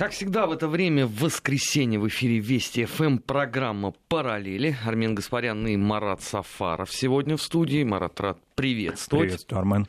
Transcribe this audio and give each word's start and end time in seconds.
Как 0.00 0.12
всегда 0.12 0.46
в 0.46 0.52
это 0.52 0.66
время 0.66 1.06
в 1.06 1.14
воскресенье 1.20 2.00
в 2.00 2.08
эфире 2.08 2.38
Вести 2.38 2.86
ФМ 2.86 3.18
программа 3.18 3.92
«Параллели». 4.08 4.74
Армен 4.86 5.14
Гаспарян 5.14 5.66
и 5.66 5.76
Марат 5.76 6.22
Сафаров 6.22 6.90
сегодня 6.90 7.36
в 7.36 7.42
студии. 7.42 7.84
Марат, 7.84 8.18
рад 8.18 8.38
приветствовать. 8.54 9.24
Приветствую, 9.24 9.58
Армен. 9.58 9.86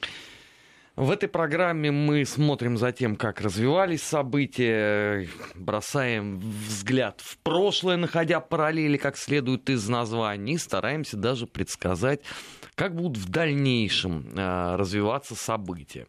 В 0.97 1.11
этой 1.11 1.29
программе 1.29 1.91
мы 1.91 2.25
смотрим 2.25 2.75
за 2.75 2.91
тем, 2.91 3.15
как 3.15 3.39
развивались 3.39 4.03
события, 4.03 5.29
бросаем 5.55 6.39
взгляд 6.39 7.21
в 7.21 7.37
прошлое, 7.37 7.95
находя 7.95 8.41
параллели 8.41 8.97
как 8.97 9.15
следует 9.15 9.69
из 9.69 9.87
названий, 9.87 10.55
и 10.55 10.57
стараемся 10.57 11.15
даже 11.15 11.47
предсказать, 11.47 12.19
как 12.75 12.97
будут 12.97 13.15
в 13.17 13.29
дальнейшем 13.29 14.37
э, 14.37 14.75
развиваться 14.75 15.35
события. 15.35 16.05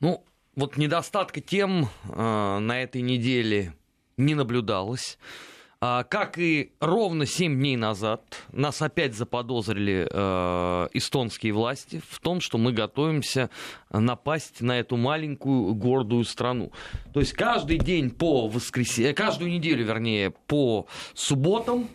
Ну, 0.00 0.22
вот 0.54 0.76
недостатка 0.76 1.40
тем 1.40 1.88
э, 2.08 2.58
на 2.58 2.82
этой 2.82 3.02
неделе 3.02 3.74
не 4.16 4.34
наблюдалось. 4.34 5.18
А, 5.84 6.04
как 6.04 6.38
и 6.38 6.70
ровно 6.78 7.26
7 7.26 7.56
дней 7.58 7.76
назад 7.76 8.22
нас 8.52 8.80
опять 8.82 9.14
заподозрили 9.14 10.06
э, 10.08 10.88
эстонские 10.92 11.52
власти 11.52 12.00
в 12.08 12.20
том, 12.20 12.40
что 12.40 12.56
мы 12.56 12.72
готовимся 12.72 13.50
напасть 13.90 14.60
на 14.60 14.78
эту 14.78 14.96
маленькую 14.96 15.74
гордую 15.74 16.22
страну. 16.24 16.70
То 17.12 17.18
есть 17.18 17.32
каждый 17.32 17.78
день 17.78 18.10
по 18.10 18.46
воскресенье, 18.46 19.12
каждую 19.12 19.50
неделю, 19.50 19.84
вернее, 19.84 20.30
по 20.30 20.86
субботам 21.14 21.88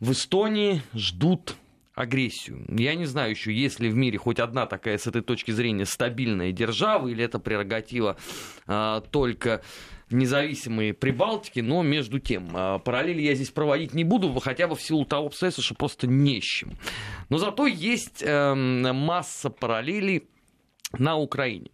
в 0.00 0.12
Эстонии 0.12 0.82
ждут 0.92 1.54
агрессию. 2.00 2.64
Я 2.68 2.94
не 2.94 3.04
знаю 3.04 3.30
еще, 3.30 3.52
есть 3.52 3.78
ли 3.78 3.90
в 3.90 3.94
мире 3.94 4.18
хоть 4.18 4.40
одна 4.40 4.66
такая 4.66 4.96
с 4.96 5.06
этой 5.06 5.22
точки 5.22 5.50
зрения 5.50 5.84
стабильная 5.84 6.50
держава, 6.50 7.08
или 7.08 7.22
это 7.22 7.38
прерогатива 7.38 8.16
а, 8.66 9.02
только 9.02 9.62
независимые 10.10 10.94
Прибалтики, 10.94 11.60
но 11.60 11.82
между 11.82 12.18
тем, 12.18 12.48
а, 12.54 12.78
параллели 12.78 13.20
я 13.20 13.34
здесь 13.34 13.50
проводить 13.50 13.92
не 13.92 14.04
буду, 14.04 14.32
хотя 14.40 14.66
бы 14.66 14.76
в 14.76 14.82
силу 14.82 15.04
того 15.04 15.26
обстоятельства, 15.26 15.62
что 15.62 15.74
просто 15.74 16.06
не 16.06 16.40
с 16.40 16.44
чем. 16.44 16.72
Но 17.28 17.38
зато 17.38 17.66
есть 17.66 18.22
э, 18.22 18.54
масса 18.54 19.50
параллелей 19.50 20.24
на 20.98 21.16
Украине. 21.16 21.70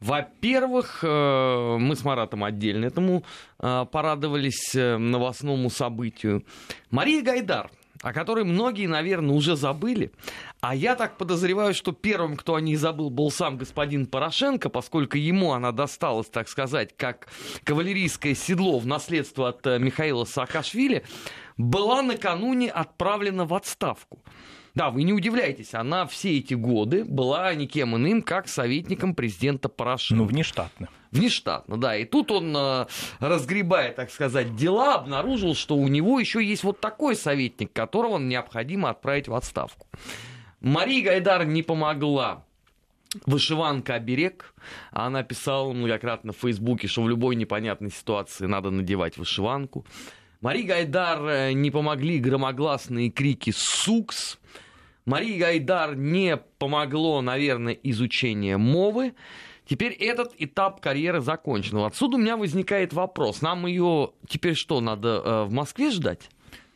Во-первых, 0.00 1.00
э, 1.02 1.76
мы 1.80 1.96
с 1.96 2.04
Маратом 2.04 2.44
отдельно 2.44 2.84
этому 2.84 3.24
э, 3.58 3.86
порадовались 3.90 4.74
э, 4.74 4.96
новостному 4.96 5.70
событию. 5.70 6.44
Мария 6.90 7.22
Гайдар 7.22 7.70
о 8.02 8.12
которой 8.12 8.44
многие, 8.44 8.86
наверное, 8.86 9.34
уже 9.34 9.56
забыли. 9.56 10.12
А 10.60 10.74
я 10.74 10.94
так 10.94 11.18
подозреваю, 11.18 11.74
что 11.74 11.92
первым, 11.92 12.36
кто 12.36 12.54
о 12.54 12.60
ней 12.60 12.76
забыл, 12.76 13.10
был 13.10 13.30
сам 13.30 13.58
господин 13.58 14.06
Порошенко, 14.06 14.68
поскольку 14.68 15.16
ему 15.16 15.52
она 15.52 15.72
досталась, 15.72 16.28
так 16.28 16.48
сказать, 16.48 16.96
как 16.96 17.28
кавалерийское 17.64 18.34
седло 18.34 18.78
в 18.78 18.86
наследство 18.86 19.48
от 19.48 19.66
э, 19.66 19.78
Михаила 19.78 20.24
Саакашвили, 20.24 21.04
была 21.56 22.02
накануне 22.02 22.70
отправлена 22.70 23.44
в 23.44 23.54
отставку. 23.54 24.22
Да, 24.74 24.90
вы 24.90 25.02
не 25.02 25.12
удивляйтесь, 25.12 25.74
она 25.74 26.06
все 26.06 26.38
эти 26.38 26.54
годы 26.54 27.04
была 27.04 27.52
никем 27.54 27.96
иным, 27.96 28.22
как 28.22 28.48
советником 28.48 29.14
президента 29.14 29.68
Порошенко. 29.68 30.22
Ну, 30.22 30.28
внештатно. 30.28 30.88
Внештатно, 31.10 31.76
да. 31.76 31.96
И 31.96 32.04
тут 32.04 32.30
он, 32.30 32.54
э, 32.56 32.86
разгребая, 33.20 33.92
так 33.92 34.10
сказать, 34.10 34.56
дела, 34.56 34.96
обнаружил, 34.96 35.54
что 35.54 35.76
у 35.76 35.88
него 35.88 36.20
еще 36.20 36.44
есть 36.44 36.64
вот 36.64 36.80
такой 36.80 37.16
советник, 37.16 37.72
которого 37.72 38.18
необходимо 38.18 38.90
отправить 38.90 39.28
в 39.28 39.34
отставку. 39.34 39.86
Мария 40.60 41.04
Гайдар 41.04 41.46
не 41.46 41.62
помогла 41.62 42.44
Вышиванка 43.24 43.94
оберег. 43.94 44.54
Она 44.90 45.22
писала 45.22 45.72
многократно 45.72 46.32
в 46.32 46.36
Фейсбуке, 46.36 46.88
что 46.88 47.02
в 47.02 47.08
любой 47.08 47.36
непонятной 47.36 47.90
ситуации 47.90 48.46
надо 48.46 48.70
надевать 48.70 49.16
вышиванку. 49.16 49.86
Марии 50.40 50.62
Гайдар 50.62 51.26
э, 51.26 51.52
не 51.52 51.70
помогли 51.70 52.18
громогласные 52.18 53.10
крики 53.10 53.52
«Сукс!». 53.56 54.38
Марии 55.04 55.38
Гайдар 55.38 55.96
не 55.96 56.36
помогло, 56.36 57.22
наверное, 57.22 57.72
изучение 57.82 58.58
мовы. 58.58 59.14
Теперь 59.68 59.92
этот 59.92 60.32
этап 60.38 60.80
карьеры 60.80 61.20
закончен. 61.20 61.78
Отсюда 61.78 62.16
у 62.16 62.20
меня 62.20 62.38
возникает 62.38 62.94
вопрос. 62.94 63.42
Нам 63.42 63.66
ее 63.66 64.12
теперь 64.26 64.54
что, 64.54 64.80
надо 64.80 65.22
э, 65.22 65.44
в 65.44 65.52
Москве 65.52 65.90
ждать? 65.90 66.30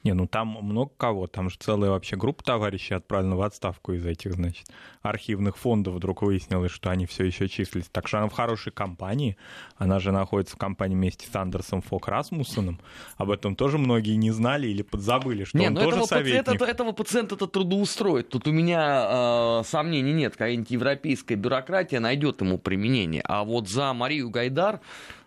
Не, 0.04 0.14
ну 0.14 0.26
там 0.26 0.48
много 0.48 0.90
кого, 0.96 1.28
там 1.28 1.48
же 1.48 1.56
целая 1.58 1.90
вообще 1.90 2.16
группа 2.16 2.42
товарищей 2.42 2.94
отправлена 2.94 3.36
в 3.36 3.42
отставку 3.42 3.92
из 3.92 4.04
этих, 4.04 4.32
значит, 4.34 4.66
архивных 5.00 5.56
фондов. 5.56 5.94
Вдруг 5.94 6.22
выяснилось, 6.22 6.72
что 6.72 6.90
они 6.90 7.06
все 7.06 7.24
еще 7.24 7.48
числились. 7.48 7.88
Так 7.88 8.08
что 8.08 8.18
она 8.18 8.28
в 8.28 8.32
хорошей 8.32 8.72
компании. 8.72 9.36
Она 9.76 10.00
же 10.00 10.10
находится 10.10 10.56
в 10.56 10.58
компании 10.58 10.96
вместе 10.96 11.28
с 11.28 11.36
Андерсом 11.36 11.82
Фок 11.82 12.08
Расмуссоном. 12.08 12.80
Об 13.16 13.30
этом 13.30 13.54
тоже 13.54 13.78
многие 13.78 14.16
не 14.16 14.32
знали 14.32 14.66
или 14.66 14.82
подзабыли, 14.82 15.44
что 15.44 15.58
не, 15.58 15.68
он 15.68 15.74
ну 15.74 15.80
тоже 15.80 15.96
этого, 15.96 16.06
советник. 16.06 16.40
Этого, 16.40 16.68
этого 16.68 16.92
пациента-то 16.92 17.46
трудоустроит. 17.46 18.28
Тут 18.28 18.48
у 18.48 18.52
меня 18.52 19.60
э, 19.60 19.62
сомнений 19.64 20.12
нет. 20.12 20.32
Какая-нибудь 20.32 20.70
европейская 20.70 21.36
бюрократия 21.36 22.00
найдет 22.00 22.40
ему 22.40 22.58
применение. 22.58 23.22
А 23.24 23.44
вот 23.44 23.68
за 23.68 23.92
Марию 23.92 24.30
Гайдар 24.30 24.80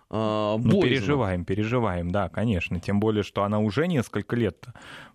э, 0.10 0.58
ну, 0.60 0.82
переживаем, 0.82 1.46
переживаем, 1.46 2.12
да, 2.12 2.30
конечно. 2.30 2.80
Тем 2.80 3.00
более, 3.00 3.24
что 3.24 3.44
она 3.44 3.60
уже 3.60 3.88
несколько 3.88 4.36
лет, 4.36 4.66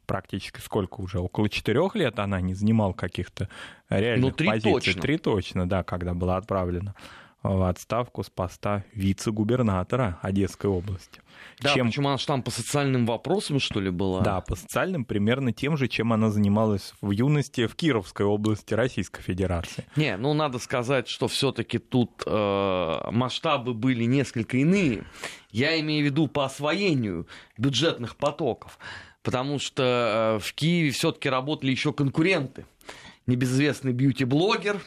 практически 0.06 0.60
сколько 0.60 1.00
уже, 1.00 1.20
около 1.20 1.48
четырех 1.48 1.94
лет 1.94 2.18
она 2.18 2.40
не 2.40 2.54
занимала 2.54 2.92
каких-то 2.92 3.48
реальных 3.88 4.30
ну, 4.30 4.36
три 4.36 4.48
позиций. 4.48 4.72
Точно. 4.72 5.02
Три 5.02 5.18
точно, 5.18 5.68
да, 5.68 5.82
когда 5.82 6.14
была 6.14 6.36
отправлена 6.36 6.94
в 7.42 7.68
отставку 7.68 8.22
с 8.22 8.30
поста 8.30 8.84
вице-губернатора 8.92 10.18
Одесской 10.22 10.68
области. 10.68 11.20
Да, 11.60 11.74
чем... 11.74 11.86
почему 11.86 12.08
она 12.08 12.18
же 12.18 12.26
там 12.26 12.42
по 12.42 12.50
социальным 12.50 13.06
вопросам, 13.06 13.60
что 13.60 13.80
ли, 13.80 13.90
была? 13.90 14.20
Да, 14.20 14.40
по 14.40 14.56
социальным 14.56 15.04
примерно 15.04 15.52
тем 15.52 15.76
же, 15.76 15.88
чем 15.88 16.12
она 16.12 16.30
занималась 16.30 16.94
в 17.00 17.10
юности 17.10 17.66
в 17.66 17.74
Кировской 17.74 18.26
области 18.26 18.74
Российской 18.74 19.22
Федерации. 19.22 19.84
Не, 19.96 20.16
ну 20.16 20.34
надо 20.34 20.58
сказать, 20.58 21.08
что 21.08 21.28
все-таки 21.28 21.78
тут 21.78 22.22
э, 22.26 23.10
масштабы 23.10 23.74
были 23.74 24.04
несколько 24.04 24.58
иные. 24.58 25.04
Я 25.50 25.78
имею 25.80 26.02
в 26.02 26.10
виду 26.10 26.28
по 26.28 26.44
освоению 26.44 27.26
бюджетных 27.56 28.16
потоков, 28.16 28.78
потому 29.22 29.58
что 29.58 30.38
э, 30.38 30.44
в 30.44 30.52
Киеве 30.54 30.90
все-таки 30.90 31.28
работали 31.28 31.70
еще 31.70 31.92
конкуренты. 31.92 32.66
Небезызвестный 33.30 33.92
бьюти-блогер, 33.92 34.80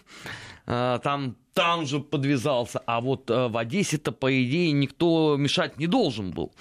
э, 0.66 1.00
там 1.04 1.36
там 1.54 1.86
же 1.86 2.00
подвязался. 2.00 2.80
А 2.86 3.00
вот 3.00 3.30
э, 3.30 3.48
в 3.48 3.58
Одессе-то, 3.58 4.12
по 4.12 4.44
идее, 4.44 4.72
никто 4.72 5.36
мешать 5.38 5.78
не 5.78 5.88
должен 5.88 6.31
был. 6.31 6.52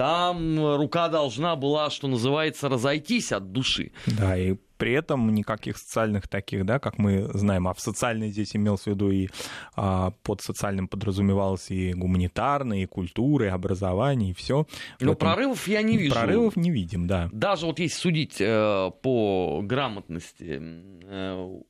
Там 0.00 0.76
рука 0.76 1.10
должна 1.10 1.56
была, 1.56 1.90
что 1.90 2.08
называется, 2.08 2.70
разойтись 2.70 3.32
от 3.32 3.52
души. 3.52 3.92
Да, 4.06 4.34
и 4.34 4.56
при 4.78 4.94
этом 4.94 5.34
никаких 5.34 5.76
социальных 5.76 6.26
таких, 6.26 6.64
да, 6.64 6.78
как 6.78 6.96
мы 6.96 7.28
знаем, 7.34 7.68
а 7.68 7.74
в 7.74 7.80
социальной 7.80 8.30
здесь 8.30 8.56
имелось 8.56 8.84
в 8.84 8.86
виду 8.86 9.10
и 9.10 9.28
а, 9.76 10.12
под 10.22 10.40
социальным 10.40 10.88
подразумевалось 10.88 11.70
и 11.70 11.92
гуманитарное, 11.92 12.78
и 12.78 12.86
культура, 12.86 13.44
и 13.44 13.48
образование, 13.50 14.30
и 14.30 14.32
все. 14.32 14.66
Но 15.00 15.12
этом... 15.12 15.16
прорывов 15.16 15.68
я 15.68 15.82
не 15.82 15.98
вижу. 15.98 16.14
Прорывов 16.14 16.56
не 16.56 16.70
видим, 16.70 17.06
да. 17.06 17.28
Даже 17.30 17.66
вот 17.66 17.78
если 17.78 17.98
судить 17.98 18.40
э, 18.40 18.90
по 19.02 19.60
грамотности 19.62 20.62
э, 20.62 21.60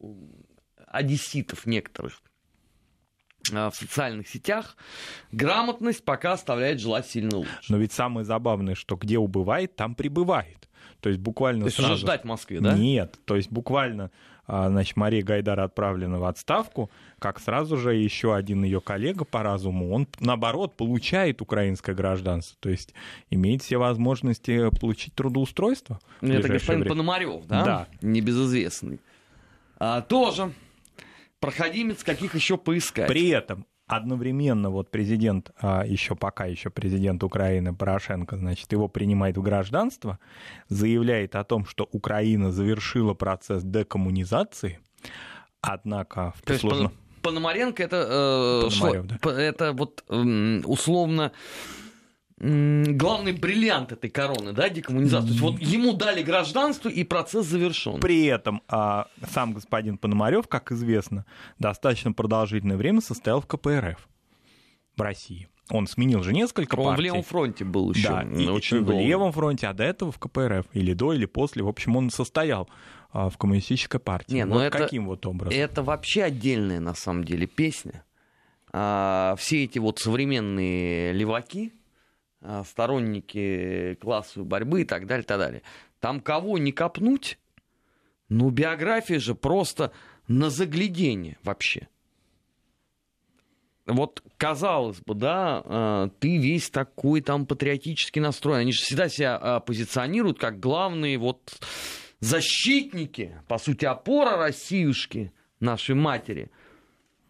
одесситов 0.86 1.66
некоторых, 1.66 2.22
в 3.50 3.74
социальных 3.74 4.28
сетях, 4.28 4.76
грамотность 5.32 6.04
пока 6.04 6.32
оставляет 6.32 6.80
желать 6.80 7.06
сильно 7.06 7.38
лучше. 7.38 7.50
Но 7.68 7.76
ведь 7.76 7.92
самое 7.92 8.24
забавное, 8.24 8.74
что 8.74 8.96
где 8.96 9.18
убывает, 9.18 9.76
там 9.76 9.94
прибывает. 9.94 10.68
То 11.00 11.08
есть 11.08 11.20
буквально 11.20 11.62
То 11.62 11.66
есть 11.66 11.76
сразу... 11.76 11.94
уже 11.94 12.02
ждать 12.02 12.22
в 12.22 12.26
Москве, 12.26 12.60
да? 12.60 12.74
Нет, 12.74 13.18
то 13.24 13.36
есть 13.36 13.50
буквально 13.50 14.10
а, 14.52 14.68
значит, 14.68 14.96
Мария 14.96 15.22
Гайдар 15.22 15.60
отправлена 15.60 16.18
в 16.18 16.24
отставку, 16.24 16.90
как 17.20 17.38
сразу 17.38 17.76
же 17.76 17.94
еще 17.94 18.34
один 18.34 18.64
ее 18.64 18.80
коллега 18.80 19.24
по 19.24 19.44
разуму, 19.44 19.94
он, 19.94 20.08
наоборот, 20.18 20.76
получает 20.76 21.40
украинское 21.40 21.94
гражданство, 21.94 22.56
то 22.58 22.68
есть 22.68 22.92
имеет 23.30 23.62
все 23.62 23.76
возможности 23.76 24.68
получить 24.80 25.14
трудоустройство. 25.14 26.00
Это 26.20 26.48
господин 26.48 26.80
время. 26.80 26.88
Пономарев, 26.88 27.46
да? 27.46 27.64
Да. 27.64 27.86
Небезызвестный. 28.02 29.00
А, 29.78 30.00
тоже 30.02 30.52
проходимец, 31.40 32.04
каких 32.04 32.34
еще 32.34 32.56
поискать. 32.56 33.08
При 33.08 33.28
этом 33.28 33.66
одновременно 33.86 34.70
вот 34.70 34.90
президент, 34.90 35.50
а, 35.60 35.84
еще 35.84 36.14
пока 36.14 36.46
еще 36.46 36.70
президент 36.70 37.24
Украины 37.24 37.74
Порошенко, 37.74 38.36
значит, 38.36 38.70
его 38.72 38.86
принимает 38.88 39.36
в 39.36 39.42
гражданство, 39.42 40.18
заявляет 40.68 41.34
о 41.34 41.42
том, 41.42 41.66
что 41.66 41.88
Украина 41.90 42.52
завершила 42.52 43.14
процесс 43.14 43.64
декоммунизации, 43.64 44.78
однако 45.60 46.32
в 46.44 46.58
сложно... 46.58 46.92
Пономаренко 47.22 47.82
это, 47.82 48.06
э, 48.08 48.70
Пономарев, 48.70 49.04
что, 49.04 49.30
да. 49.30 49.42
это 49.42 49.72
вот 49.72 50.04
э, 50.08 50.60
условно 50.64 51.32
главный 52.40 53.32
бриллиант 53.32 53.92
этой 53.92 54.08
короны, 54.08 54.52
да, 54.52 54.70
декоммунизации. 54.70 55.26
То 55.26 55.32
есть 55.32 55.42
вот 55.42 55.60
ему 55.60 55.92
дали 55.92 56.22
гражданство, 56.22 56.88
и 56.88 57.04
процесс 57.04 57.46
завершен. 57.46 58.00
При 58.00 58.24
этом 58.24 58.62
а, 58.68 59.08
сам 59.30 59.52
господин 59.52 59.98
Пономарев, 59.98 60.48
как 60.48 60.72
известно, 60.72 61.26
достаточно 61.58 62.12
продолжительное 62.12 62.78
время 62.78 63.02
состоял 63.02 63.42
в 63.42 63.46
КПРФ 63.46 64.08
в 64.96 65.02
России. 65.02 65.48
он 65.70 65.86
сменил 65.86 66.22
же 66.22 66.32
несколько 66.32 66.76
он 66.76 66.86
партий. 66.86 67.00
в 67.00 67.04
левом 67.04 67.22
фронте 67.22 67.64
был 67.64 67.92
еще. 67.92 68.08
Да, 68.08 68.22
и, 68.22 68.48
очень 68.48 68.78
и 68.78 68.80
в 68.80 68.90
левом 68.90 69.32
фронте, 69.32 69.68
а 69.68 69.74
до 69.74 69.84
этого 69.84 70.10
в 70.10 70.18
КПРФ. 70.18 70.66
Или 70.72 70.94
до, 70.94 71.12
или 71.12 71.26
после. 71.26 71.62
В 71.62 71.68
общем, 71.68 71.96
он 71.96 72.10
состоял 72.10 72.68
а, 73.12 73.28
в 73.28 73.36
коммунистической 73.36 74.00
партии. 74.00 74.34
Не, 74.34 74.46
вот 74.46 74.54
ну 74.54 74.60
это, 74.60 74.78
каким 74.78 75.06
вот 75.06 75.26
образом? 75.26 75.58
Это 75.58 75.82
вообще 75.82 76.22
отдельная, 76.22 76.80
на 76.80 76.94
самом 76.94 77.24
деле, 77.24 77.46
песня. 77.46 78.04
А, 78.72 79.34
все 79.38 79.64
эти 79.64 79.78
вот 79.78 79.98
современные 79.98 81.12
леваки, 81.12 81.72
сторонники 82.64 83.96
классовой 84.00 84.46
борьбы 84.46 84.82
и 84.82 84.84
так 84.84 85.06
далее, 85.06 85.24
так 85.24 85.38
далее. 85.38 85.62
Там 85.98 86.20
кого 86.20 86.58
не 86.58 86.72
копнуть, 86.72 87.38
ну, 88.28 88.50
биография 88.50 89.18
же 89.18 89.34
просто 89.34 89.92
на 90.28 90.50
заглядение 90.50 91.38
вообще 91.42 91.88
вот 93.92 94.22
казалось 94.36 95.00
бы, 95.00 95.14
да, 95.14 95.62
э, 95.64 96.08
ты 96.18 96.38
весь 96.38 96.70
такой 96.70 97.20
там 97.20 97.46
патриотически 97.46 98.18
настроен. 98.18 98.60
Они 98.60 98.72
же 98.72 98.80
всегда 98.82 99.08
себя 99.08 99.38
э, 99.40 99.60
позиционируют 99.64 100.38
как 100.38 100.60
главные 100.60 101.18
вот 101.18 101.60
защитники, 102.20 103.36
по 103.48 103.58
сути, 103.58 103.84
опора 103.84 104.36
Россиюшки, 104.36 105.32
нашей 105.60 105.94
матери. 105.94 106.50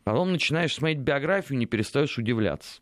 Потом 0.04 0.32
начинаешь 0.32 0.74
смотреть 0.74 0.98
биографию, 0.98 1.58
не 1.58 1.66
перестаешь 1.66 2.18
удивляться. 2.18 2.80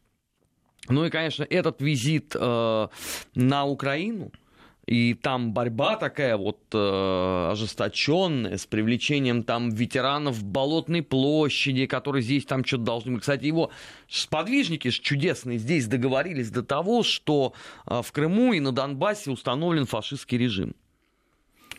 Ну 0.88 1.04
и, 1.04 1.10
конечно, 1.10 1.46
этот 1.48 1.80
визит 1.80 2.34
э, 2.38 2.88
на 3.34 3.64
Украину– 3.66 4.32
и 4.88 5.12
там 5.12 5.52
борьба 5.52 5.96
такая 5.96 6.38
вот 6.38 6.60
э, 6.72 7.48
ожесточенная 7.52 8.56
с 8.56 8.64
привлечением 8.64 9.42
там 9.42 9.68
ветеранов 9.68 10.42
Болотной 10.42 11.02
площади, 11.02 11.84
которые 11.84 12.22
здесь 12.22 12.46
там 12.46 12.64
что-то 12.64 12.84
должны 12.84 13.12
быть. 13.12 13.20
Кстати, 13.20 13.44
его 13.44 13.70
сподвижники 14.08 14.88
чудесные 14.88 15.58
здесь 15.58 15.88
договорились 15.88 16.50
до 16.50 16.62
того, 16.62 17.02
что 17.02 17.52
э, 17.86 18.00
в 18.02 18.10
Крыму 18.12 18.54
и 18.54 18.60
на 18.60 18.72
Донбассе 18.72 19.30
установлен 19.30 19.84
фашистский 19.84 20.38
режим. 20.38 20.74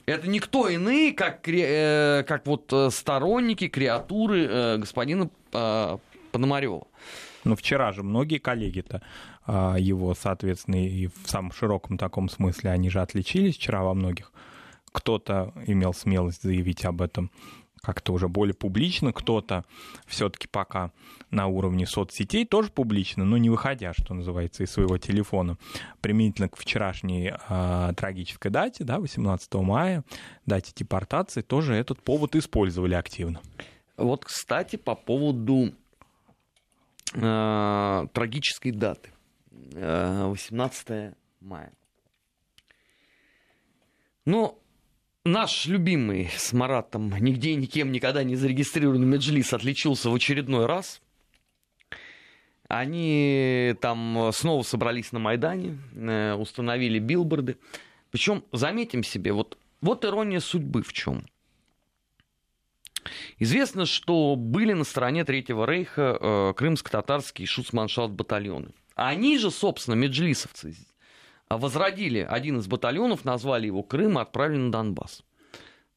Это 0.05 0.29
никто 0.29 0.69
иные, 0.69 1.11
как, 1.13 1.49
э, 1.49 2.23
как 2.27 2.45
вот 2.45 2.71
э, 2.71 2.91
сторонники, 2.91 3.69
креатуры 3.69 4.45
э, 4.45 4.77
господина 4.77 5.31
э, 5.51 5.97
Пономарева. 6.31 6.85
Но 7.49 7.55
вчера 7.55 7.91
же 7.91 8.03
многие 8.03 8.37
коллеги-то 8.37 9.01
а, 9.47 9.75
его, 9.75 10.13
соответственно, 10.13 10.87
и 10.87 11.07
в 11.07 11.27
самом 11.27 11.51
широком 11.51 11.97
таком 11.97 12.29
смысле 12.29 12.69
они 12.69 12.91
же 12.91 13.01
отличились 13.01 13.55
вчера 13.55 13.81
во 13.81 13.95
многих. 13.95 14.31
Кто-то 14.91 15.51
имел 15.65 15.95
смелость 15.95 16.43
заявить 16.43 16.85
об 16.85 17.01
этом 17.01 17.31
как-то 17.81 18.13
уже 18.13 18.27
более 18.27 18.53
публично, 18.53 19.13
кто-то 19.13 19.65
все-таки 20.05 20.47
пока 20.47 20.91
на 21.31 21.47
уровне 21.47 21.87
соцсетей 21.87 22.45
тоже 22.45 22.69
публично, 22.69 23.25
но 23.25 23.37
не 23.37 23.49
выходя, 23.49 23.93
что 23.93 24.13
называется, 24.13 24.63
из 24.63 24.69
своего 24.69 24.99
телефона. 24.99 25.57
Применительно 26.01 26.49
к 26.49 26.57
вчерашней 26.57 27.33
э, 27.33 27.93
трагической 27.97 28.51
дате, 28.51 28.83
да, 28.83 28.99
18 28.99 29.51
мая, 29.55 30.03
дате 30.45 30.71
депортации, 30.75 31.41
тоже 31.41 31.73
этот 31.73 31.99
повод 32.03 32.35
использовали 32.35 32.93
активно. 32.93 33.41
Вот, 33.97 34.25
кстати, 34.25 34.75
по 34.75 34.93
поводу 34.93 35.73
э, 37.13 38.07
трагической 38.13 38.71
даты. 38.71 39.11
18 39.51 40.89
э, 40.89 41.13
мая. 41.41 41.71
Ну, 44.25 44.59
наш 45.23 45.65
любимый 45.65 46.29
с 46.35 46.53
Маратом, 46.53 47.13
нигде 47.19 47.51
и 47.51 47.55
никем 47.55 47.91
никогда 47.91 48.23
не 48.23 48.35
зарегистрированный 48.35 49.07
Меджлис 49.07 49.53
отличился 49.53 50.09
в 50.09 50.15
очередной 50.15 50.65
раз. 50.65 51.01
Они 52.67 53.75
там 53.81 54.29
снова 54.31 54.61
собрались 54.61 55.11
на 55.11 55.19
Майдане, 55.19 55.79
э, 55.95 56.33
установили 56.33 56.99
билборды. 56.99 57.57
Причем, 58.11 58.43
заметим 58.51 59.03
себе, 59.03 59.33
вот, 59.33 59.57
вот 59.81 60.05
ирония 60.05 60.39
судьбы 60.39 60.83
в 60.83 60.93
чем. 60.93 61.25
Известно, 63.37 63.85
что 63.85 64.35
были 64.35 64.73
на 64.73 64.83
стороне 64.83 65.23
Третьего 65.25 65.65
Рейха 65.65 66.17
э, 66.19 66.53
крымско-татарские 66.55 67.47
шуцманшафт 67.47 68.13
батальоны. 68.13 68.69
Они 68.95 69.37
же, 69.37 69.49
собственно, 69.51 69.95
меджлисовцы, 69.95 70.75
возродили 71.49 72.19
один 72.19 72.59
из 72.59 72.67
батальонов, 72.67 73.25
назвали 73.25 73.67
его 73.67 73.81
Крым 73.83 74.19
и 74.19 74.21
отправили 74.21 74.57
на 74.57 74.71
Донбасс. 74.71 75.23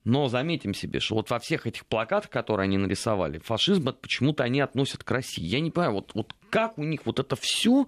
Но 0.04 0.28
заметим 0.28 0.74
себе, 0.74 0.98
что 0.98 1.14
вот 1.14 1.30
во 1.30 1.38
всех 1.38 1.66
этих 1.66 1.86
плакатах, 1.86 2.30
которые 2.30 2.64
они 2.64 2.76
нарисовали, 2.76 3.38
фашизм 3.38 3.92
почему-то 4.00 4.42
они 4.42 4.60
относят 4.60 5.04
к 5.04 5.10
России. 5.10 5.44
Я 5.44 5.60
не 5.60 5.70
понимаю, 5.70 5.94
вот, 5.94 6.12
вот 6.14 6.34
как 6.50 6.76
у 6.78 6.82
них 6.82 7.06
вот 7.06 7.20
это 7.20 7.36
все 7.36 7.86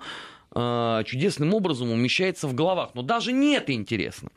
э, 0.55 1.03
чудесным 1.07 1.55
образом 1.55 1.91
умещается 1.91 2.47
в 2.47 2.55
головах. 2.55 2.91
Но 2.95 3.03
даже 3.03 3.33
не 3.33 3.55
это 3.57 3.73
интересно. 3.73 4.31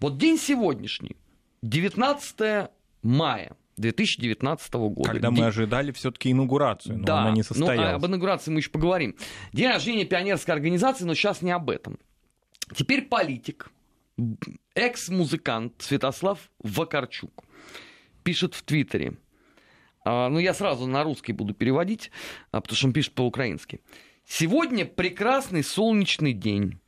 Вот 0.00 0.16
день 0.16 0.38
сегодняшний, 0.38 1.16
19 1.62 2.70
мая, 3.02 3.56
2019 3.78 4.74
года. 4.74 5.10
Когда 5.10 5.30
мы 5.30 5.46
ожидали 5.46 5.92
все-таки 5.92 6.30
инаугурацию, 6.30 6.98
но 6.98 7.04
да, 7.04 7.20
она 7.22 7.32
не 7.32 7.42
состоялась. 7.42 7.90
Ну, 7.90 7.96
об 7.96 8.06
инаугурации 8.06 8.50
мы 8.50 8.60
еще 8.60 8.70
поговорим. 8.70 9.16
День 9.52 9.68
рождения 9.68 10.04
пионерской 10.04 10.54
организации, 10.54 11.04
но 11.04 11.14
сейчас 11.14 11.42
не 11.42 11.50
об 11.50 11.70
этом. 11.70 11.98
Теперь 12.74 13.02
политик, 13.02 13.70
экс-музыкант 14.74 15.74
Святослав 15.78 16.50
Вакарчук 16.62 17.44
пишет 18.22 18.54
в 18.54 18.62
Твиттере. 18.62 19.16
А, 20.04 20.28
ну, 20.28 20.38
я 20.38 20.54
сразу 20.54 20.86
на 20.86 21.02
русский 21.04 21.32
буду 21.32 21.54
переводить, 21.54 22.10
а, 22.50 22.60
потому 22.60 22.76
что 22.76 22.86
он 22.86 22.92
пишет 22.92 23.14
по-украински. 23.14 23.80
Сегодня 24.24 24.84
прекрасный 24.84 25.64
солнечный 25.64 26.32
день. 26.32 26.78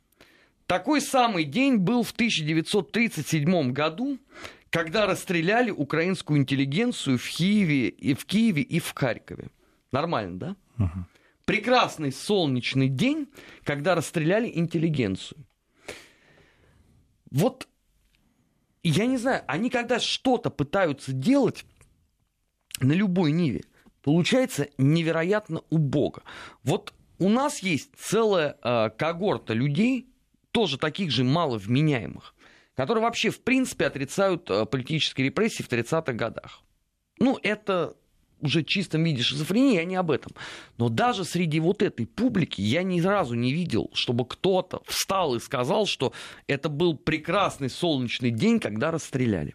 Такой 0.67 1.01
самый 1.01 1.43
день 1.43 1.77
был 1.77 2.03
в 2.03 2.11
1937 2.11 3.71
году, 3.71 4.19
когда 4.71 5.05
расстреляли 5.05 5.69
украинскую 5.69 6.39
интеллигенцию 6.39 7.19
в 7.19 7.29
Киеве 7.29 7.89
и 7.89 8.13
в 8.13 8.25
Киеве 8.25 8.63
и 8.63 8.79
в 8.79 8.93
Харькове. 8.93 9.49
Нормально, 9.91 10.39
да? 10.39 10.55
Угу. 10.79 11.05
Прекрасный 11.45 12.11
солнечный 12.13 12.87
день, 12.87 13.27
когда 13.63 13.95
расстреляли 13.95 14.49
интеллигенцию. 14.53 15.45
Вот, 17.29 17.67
я 18.83 19.05
не 19.05 19.17
знаю, 19.17 19.43
они 19.47 19.69
когда 19.69 19.99
что-то 19.99 20.49
пытаются 20.49 21.11
делать 21.11 21.65
на 22.79 22.93
любой 22.93 23.33
ниве, 23.33 23.65
получается 24.01 24.69
невероятно 24.77 25.61
убого. 25.69 26.23
Вот 26.63 26.93
у 27.19 27.27
нас 27.27 27.59
есть 27.59 27.91
целая 27.97 28.57
э, 28.63 28.89
когорта 28.97 29.53
людей, 29.53 30.07
тоже 30.51 30.77
таких 30.77 31.11
же 31.11 31.23
маловменяемых, 31.23 32.33
которые 32.81 33.03
вообще 33.03 33.29
в 33.29 33.41
принципе 33.41 33.85
отрицают 33.85 34.49
э, 34.49 34.65
политические 34.65 35.27
репрессии 35.27 35.61
в 35.61 35.69
30-х 35.69 36.13
годах. 36.13 36.63
Ну, 37.19 37.37
это 37.43 37.95
уже 38.41 38.63
чистом 38.63 39.03
виде 39.03 39.21
шизофрения, 39.21 39.81
я 39.81 39.85
не 39.85 39.95
об 39.95 40.09
этом. 40.09 40.31
Но 40.79 40.89
даже 40.89 41.23
среди 41.23 41.59
вот 41.59 41.83
этой 41.83 42.07
публики 42.07 42.59
я 42.59 42.81
ни 42.81 42.99
разу 42.99 43.35
не 43.35 43.53
видел, 43.53 43.91
чтобы 43.93 44.25
кто-то 44.25 44.81
встал 44.87 45.35
и 45.35 45.39
сказал, 45.39 45.85
что 45.85 46.11
это 46.47 46.69
был 46.69 46.97
прекрасный 46.97 47.69
солнечный 47.69 48.31
день, 48.31 48.59
когда 48.59 48.89
расстреляли. 48.89 49.53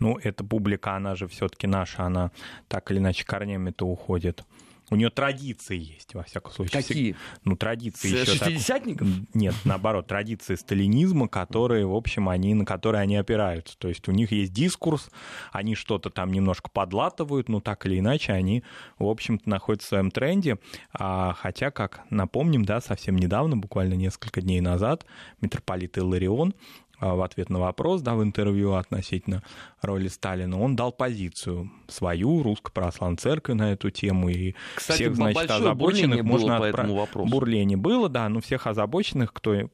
Ну, 0.00 0.18
эта 0.20 0.42
публика, 0.42 0.96
она 0.96 1.14
же 1.14 1.28
все-таки 1.28 1.68
наша, 1.68 2.02
она 2.02 2.32
так 2.66 2.90
или 2.90 2.98
иначе 2.98 3.24
корнями-то 3.24 3.86
уходит 3.86 4.42
у 4.90 4.96
нее 4.96 5.10
традиции 5.10 5.76
есть, 5.76 6.14
во 6.14 6.22
всяком 6.22 6.52
случае. 6.52 6.82
Какие? 6.82 7.16
Ну, 7.44 7.56
традиции 7.56 8.08
еще. 8.08 8.32
Шестидесятников? 8.32 9.08
Так... 9.08 9.34
Нет, 9.34 9.54
наоборот, 9.64 10.06
традиции 10.06 10.54
сталинизма, 10.54 11.28
которые, 11.28 11.86
в 11.86 11.94
общем, 11.94 12.28
они, 12.28 12.54
на 12.54 12.64
которые 12.64 13.02
они 13.02 13.16
опираются. 13.16 13.76
То 13.78 13.88
есть 13.88 14.08
у 14.08 14.12
них 14.12 14.32
есть 14.32 14.52
дискурс, 14.52 15.10
они 15.52 15.74
что-то 15.74 16.10
там 16.10 16.32
немножко 16.32 16.70
подлатывают, 16.70 17.48
но 17.48 17.60
так 17.60 17.84
или 17.86 17.98
иначе 17.98 18.32
они, 18.32 18.64
в 18.98 19.06
общем-то, 19.06 19.48
находятся 19.48 19.86
в 19.86 19.88
своем 19.90 20.10
тренде. 20.10 20.58
А, 20.92 21.34
хотя, 21.34 21.70
как 21.70 22.00
напомним, 22.10 22.64
да, 22.64 22.80
совсем 22.80 23.16
недавно, 23.16 23.56
буквально 23.56 23.94
несколько 23.94 24.40
дней 24.40 24.60
назад, 24.60 25.04
митрополит 25.40 25.98
Илларион 25.98 26.54
а, 26.54 26.87
в 27.00 27.22
ответ 27.22 27.50
на 27.50 27.58
вопрос, 27.58 28.02
да, 28.02 28.14
в 28.14 28.22
интервью 28.22 28.74
относительно 28.74 29.42
роли 29.82 30.08
Сталина, 30.08 30.60
он 30.60 30.76
дал 30.76 30.92
позицию 30.92 31.70
свою, 31.86 32.42
Русской 32.42 32.72
Православной 32.72 33.18
Церкви 33.18 33.52
на 33.52 33.72
эту 33.72 33.90
тему, 33.90 34.28
и 34.28 34.54
Кстати, 34.74 35.02
всех, 35.02 35.16
значит, 35.16 35.50
озабоченных 35.50 36.22
можно 36.22 36.56
отправить... 36.56 36.74
по 36.74 36.80
этому 36.80 36.94
вопросу. 36.96 37.30
Бурление 37.30 37.76
было, 37.76 38.08
да, 38.08 38.28
но 38.28 38.40
всех 38.40 38.66
озабоченных, 38.66 39.32
кто 39.32 39.68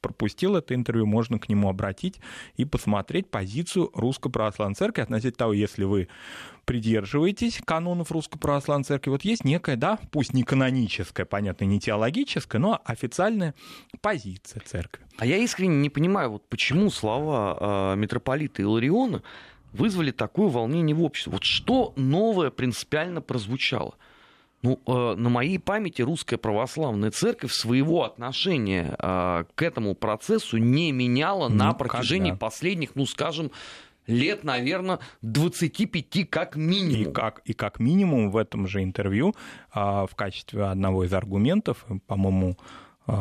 пропустил 0.00 0.56
это 0.56 0.74
интервью, 0.74 1.06
можно 1.06 1.38
к 1.38 1.48
нему 1.48 1.68
обратить 1.68 2.20
и 2.56 2.64
посмотреть 2.64 3.30
позицию 3.30 3.90
Русской 3.94 4.30
Православной 4.30 4.74
Церкви 4.74 5.02
относительно 5.02 5.38
того, 5.38 5.52
если 5.52 5.84
вы 5.84 6.08
придерживаетесь 6.64 7.60
канонов 7.64 8.10
Русской 8.10 8.38
Православной 8.38 8.84
Церкви, 8.84 9.10
вот 9.10 9.22
есть 9.22 9.44
некая, 9.44 9.76
да, 9.76 9.98
пусть 10.10 10.32
не 10.32 10.42
каноническая, 10.42 11.26
понятно, 11.26 11.64
не 11.64 11.80
теологическая, 11.80 12.60
но 12.60 12.80
официальная 12.84 13.54
позиция 14.00 14.62
Церкви. 14.64 15.04
А 15.18 15.26
я 15.26 15.38
искренне 15.38 15.76
не 15.76 15.90
понимаю, 15.90 16.30
вот 16.30 16.48
почему 16.48 16.90
слова 16.90 17.92
э, 17.94 17.96
митрополита 17.96 18.62
Илариона 18.62 19.22
вызвали 19.72 20.10
такое 20.10 20.48
волнение 20.48 20.94
в 20.94 21.02
обществе. 21.02 21.32
Вот 21.32 21.44
что 21.44 21.92
новое 21.96 22.50
принципиально 22.50 23.20
прозвучало? 23.20 23.94
Ну, 24.62 24.80
э, 24.86 25.14
на 25.16 25.28
моей 25.28 25.58
памяти 25.58 26.00
русская 26.00 26.38
православная 26.38 27.10
церковь 27.10 27.52
своего 27.52 28.04
отношения 28.04 28.96
э, 28.98 29.44
к 29.54 29.62
этому 29.62 29.94
процессу 29.94 30.56
не 30.56 30.90
меняла 30.90 31.48
Никогда. 31.48 31.64
на 31.66 31.72
протяжении 31.74 32.32
последних, 32.32 32.94
ну, 32.94 33.04
скажем, 33.04 33.50
лет, 34.06 34.44
наверное, 34.44 34.98
25 35.22 36.28
как 36.28 36.56
минимум. 36.56 37.10
И 37.10 37.12
как, 37.12 37.42
и 37.44 37.52
как 37.52 37.80
минимум 37.80 38.30
в 38.30 38.36
этом 38.36 38.66
же 38.66 38.82
интервью 38.82 39.34
э, 39.74 39.80
в 39.80 40.10
качестве 40.14 40.64
одного 40.64 41.04
из 41.04 41.12
аргументов, 41.12 41.86
по-моему, 42.06 42.56
э, 43.06 43.12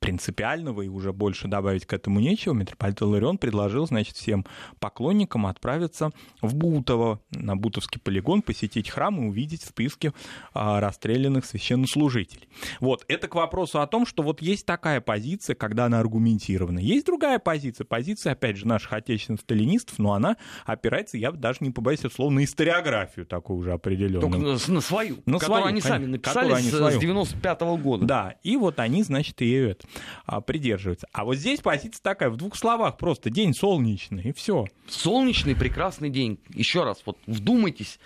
принципиального, 0.00 0.82
и 0.82 0.88
уже 0.88 1.12
больше 1.12 1.46
добавить 1.46 1.84
к 1.86 1.92
этому 1.92 2.20
нечего, 2.20 2.54
митрополит 2.54 3.00
Иларион 3.02 3.38
предложил, 3.38 3.86
значит, 3.86 4.16
всем 4.16 4.46
поклонникам 4.80 5.46
отправиться 5.46 6.10
в 6.40 6.54
Бутово, 6.54 7.20
на 7.30 7.54
Бутовский 7.54 8.00
полигон, 8.00 8.42
посетить 8.42 8.88
храм 8.88 9.22
и 9.22 9.28
увидеть 9.28 9.62
списки 9.62 10.12
а, 10.54 10.80
расстрелянных 10.80 11.44
священнослужителей. 11.44 12.48
Вот, 12.80 13.04
это 13.08 13.28
к 13.28 13.34
вопросу 13.34 13.80
о 13.80 13.86
том, 13.86 14.06
что 14.06 14.22
вот 14.22 14.40
есть 14.40 14.64
такая 14.64 15.02
позиция, 15.02 15.54
когда 15.54 15.84
она 15.84 16.00
аргументирована. 16.00 16.78
Есть 16.78 17.04
другая 17.04 17.38
позиция, 17.38 17.84
позиция, 17.84 18.32
опять 18.32 18.56
же, 18.56 18.66
наших 18.66 18.94
отечественных 18.94 19.42
сталинистов, 19.42 19.98
но 19.98 20.14
она 20.14 20.38
опирается, 20.64 21.18
я 21.18 21.30
даже 21.30 21.58
не 21.60 21.70
побоюсь 21.70 22.00
этого 22.00 22.12
слова, 22.12 22.30
на 22.30 22.44
историографию 22.44 23.26
такую 23.26 23.58
уже 23.58 23.72
определенную. 23.72 24.22
Только 24.22 24.72
на, 24.72 24.80
свою, 24.80 25.18
на 25.26 25.38
которую 25.38 25.60
свою, 25.60 25.64
они 25.66 25.80
сами 25.82 26.06
написали 26.06 26.52
они 26.52 26.70
с, 26.70 26.94
с 26.94 26.98
95 26.98 27.60
-го 27.60 27.76
года. 27.76 28.06
Да, 28.06 28.34
и 28.42 28.56
вот 28.56 28.80
они, 28.80 29.02
значит, 29.02 29.42
и 29.42 29.50
это 29.52 29.89
а, 30.26 30.40
придерживаются. 30.40 31.08
А 31.12 31.24
вот 31.24 31.36
здесь 31.36 31.60
позиция 31.60 32.02
такая, 32.02 32.30
в 32.30 32.36
двух 32.36 32.56
словах 32.56 32.96
просто, 32.96 33.30
день 33.30 33.54
солнечный, 33.54 34.22
и 34.24 34.32
все. 34.32 34.66
Солнечный, 34.88 35.54
прекрасный 35.54 36.10
день. 36.10 36.38
Еще 36.50 36.84
раз, 36.84 37.02
вот 37.04 37.18
вдумайтесь, 37.26 37.98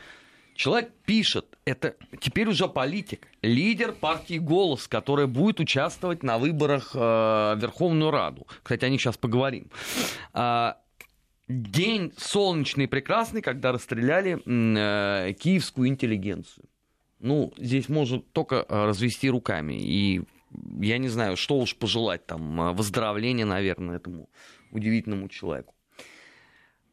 Человек 0.55 0.93
пишет, 1.05 1.59
это 1.65 1.97
теперь 2.21 2.49
уже 2.49 2.69
политик, 2.69 3.27
лидер 3.43 3.93
партии 3.93 4.39
«Голос», 4.39 4.87
которая 4.87 5.27
будет 5.27 5.59
участвовать 5.59 6.23
на 6.23 6.39
выборах 6.39 6.93
э, 6.95 6.99
Верховную 7.57 8.13
Раду. 8.13 8.47
Кстати, 8.63 8.85
о 8.85 8.89
них 8.89 9.01
сейчас 9.01 9.17
поговорим. 9.17 9.69
А, 10.33 10.79
день 11.49 12.13
солнечный 12.17 12.87
прекрасный, 12.87 13.43
когда 13.43 13.73
расстреляли 13.73 14.41
э, 14.47 15.33
киевскую 15.33 15.89
интеллигенцию. 15.89 16.67
Ну, 17.19 17.53
здесь 17.57 17.89
можно 17.89 18.21
только 18.21 18.65
э, 18.69 18.85
развести 18.85 19.29
руками. 19.29 19.75
И 19.75 20.23
я 20.81 20.99
не 20.99 21.09
знаю, 21.09 21.37
что 21.37 21.59
уж 21.59 21.77
пожелать 21.77 22.27
там, 22.27 22.61
а, 22.61 22.73
выздоровления, 22.73 23.45
наверное, 23.45 23.97
этому 23.97 24.29
удивительному 24.71 25.29
человеку. 25.29 25.75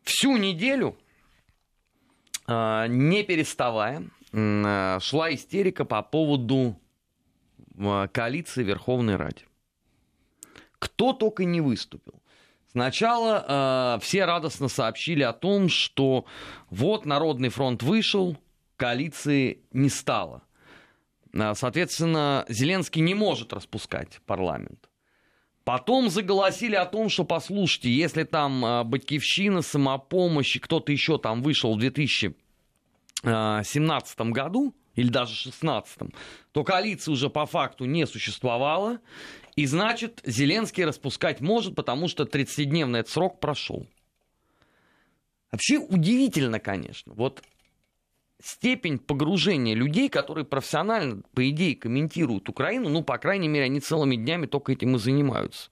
Всю 0.04 0.38
неделю, 0.38 0.98
а, 2.48 2.88
не 2.88 3.24
переставая, 3.24 4.10
а, 4.34 5.00
шла 5.00 5.34
истерика 5.34 5.86
по 5.86 6.02
поводу 6.02 6.78
коалиции 8.12 8.64
Верховной 8.64 9.16
Ради. 9.16 9.46
Кто 10.78 11.14
только 11.14 11.46
не 11.46 11.62
выступил. 11.62 12.22
Сначала 12.72 13.98
э, 13.98 14.00
все 14.02 14.26
радостно 14.26 14.70
сообщили 14.70 15.24
о 15.24 15.34
том, 15.34 15.68
что 15.68 16.26
вот 16.70 17.06
Народный 17.06 17.50
фронт 17.50 17.84
вышел, 17.84 18.38
коалиции 18.78 19.66
не 19.72 19.90
стало. 19.90 20.44
А, 21.34 21.56
соответственно, 21.56 22.46
Зеленский 22.50 23.02
не 23.02 23.14
может 23.14 23.54
распускать 23.54 24.20
парламент. 24.26 24.90
Потом 25.64 26.10
заголосили 26.10 26.76
о 26.76 26.86
том, 26.86 27.10
что, 27.10 27.24
послушайте, 27.24 27.92
если 27.92 28.24
там 28.24 28.66
а, 28.66 28.84
Батькивщина, 28.84 29.62
самопомощь 29.62 30.56
и 30.56 30.60
кто-то 30.60 30.92
еще 30.92 31.20
там 31.20 31.44
вышел 31.44 31.76
в 31.76 31.80
2017 31.80 32.36
а, 33.24 34.26
году, 34.26 34.74
или 34.96 35.10
даже 35.10 35.34
2016, 35.34 36.00
то 36.52 36.64
коалиции 36.64 37.12
уже 37.12 37.30
по 37.30 37.46
факту 37.46 37.86
не 37.86 38.06
существовало, 38.06 39.00
и 39.56 39.66
значит, 39.66 40.22
Зеленский 40.26 40.84
распускать 40.84 41.42
может, 41.42 41.76
потому 41.76 42.08
что 42.08 42.24
30-дневный 42.24 43.02
этот 43.02 43.12
срок 43.12 43.40
прошел. 43.40 43.86
Вообще 45.52 45.78
удивительно, 45.78 46.60
конечно. 46.60 47.14
Вот 47.14 47.44
степень 48.44 49.00
погружения 49.00 49.76
людей, 49.76 50.10
которые 50.10 50.46
профессионально, 50.46 51.24
по 51.34 51.50
идее, 51.50 51.76
комментируют 51.76 52.50
Украину, 52.50 52.90
ну, 52.90 53.04
по 53.04 53.18
крайней 53.18 53.48
мере, 53.48 53.66
они 53.66 53.80
целыми 53.80 54.16
днями 54.16 54.46
только 54.46 54.74
этим 54.74 54.96
и 54.96 55.00
занимаются. 55.00 55.70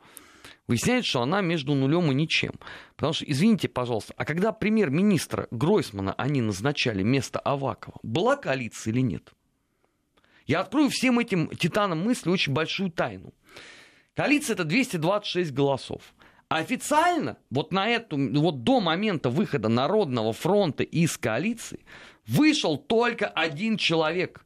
Выясняется, 0.67 1.09
что 1.09 1.21
она 1.23 1.41
между 1.41 1.73
нулем 1.73 2.11
и 2.11 2.13
ничем. 2.13 2.53
Потому 2.95 3.13
что, 3.13 3.25
извините, 3.25 3.67
пожалуйста, 3.67 4.13
а 4.15 4.23
когда 4.23 4.51
премьер-министра 4.51 5.47
Гройсмана 5.49 6.13
они 6.13 6.41
назначали 6.41 7.01
вместо 7.01 7.39
Авакова, 7.39 7.97
была 8.03 8.35
коалиция 8.35 8.93
или 8.93 9.01
нет? 9.01 9.33
Я 10.45 10.59
открою 10.61 10.89
всем 10.89 11.17
этим 11.17 11.49
титанам 11.49 12.03
мысли 12.03 12.29
очень 12.29 12.53
большую 12.53 12.91
тайну. 12.91 13.33
Коалиция 14.15 14.53
это 14.53 14.63
226 14.63 15.51
голосов. 15.53 16.01
официально, 16.49 17.37
вот 17.49 17.71
на 17.71 17.87
эту, 17.87 18.17
вот 18.39 18.63
до 18.63 18.79
момента 18.79 19.29
выхода 19.29 19.69
Народного 19.69 20.33
фронта 20.33 20.83
из 20.83 21.17
коалиции, 21.17 21.79
вышел 22.29 22.77
только 22.77 23.27
один 23.27 23.77
человек. 23.77 24.45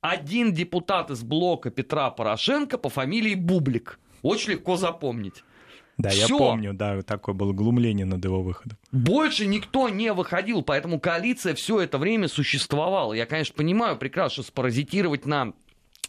Один 0.00 0.52
депутат 0.52 1.10
из 1.10 1.22
блока 1.22 1.70
Петра 1.70 2.10
Порошенко 2.10 2.78
по 2.78 2.88
фамилии 2.88 3.34
Бублик. 3.34 3.98
Очень 4.22 4.52
легко 4.52 4.76
запомнить. 4.76 5.42
Да, 5.98 6.10
Всё. 6.10 6.20
я 6.20 6.38
помню, 6.38 6.74
да, 6.74 7.00
такое 7.02 7.34
было 7.34 7.52
глумление 7.52 8.04
над 8.04 8.22
его 8.22 8.42
выходом. 8.42 8.76
Больше 8.92 9.46
никто 9.46 9.88
не 9.88 10.12
выходил, 10.12 10.62
поэтому 10.62 11.00
коалиция 11.00 11.54
все 11.54 11.80
это 11.80 11.96
время 11.96 12.28
существовала. 12.28 13.14
Я, 13.14 13.24
конечно, 13.24 13.54
понимаю 13.54 13.96
прекрасно, 13.96 14.42
что 14.42 14.52
спаразитировать 14.52 15.24
на 15.24 15.54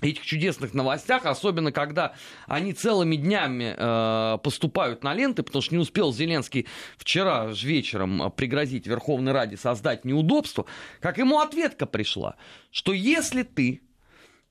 этих 0.02 0.26
чудесных 0.26 0.74
новостях, 0.74 1.26
особенно 1.26 1.72
когда 1.72 2.14
они 2.46 2.74
целыми 2.74 3.16
днями 3.16 3.76
э, 3.76 4.38
поступают 4.40 5.04
на 5.04 5.14
ленты, 5.14 5.44
потому 5.44 5.62
что 5.62 5.74
не 5.76 5.82
успел 5.82 6.14
Зеленский 6.14 6.68
вчера 6.98 7.52
же 7.54 7.68
вечером 7.68 8.22
э, 8.22 8.30
пригрозить 8.30 8.86
Верховной 8.86 9.32
Раде 9.32 9.58
создать 9.58 10.06
неудобство, 10.06 10.66
как 11.00 11.18
ему 11.18 11.40
ответка 11.40 11.86
пришла, 11.86 12.36
что 12.72 12.94
если 12.94 13.44
ты 13.44 13.82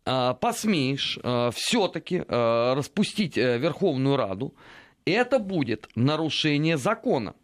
э, 0.04 0.34
посмеешь 0.40 1.18
э, 1.22 1.50
все-таки 1.54 2.24
э, 2.26 2.74
распустить 2.74 3.38
э, 3.38 3.58
Верховную 3.58 4.16
Раду, 4.16 4.54
это 5.04 5.38
будет 5.38 5.88
нарушение 5.94 6.76
закона. 6.76 7.34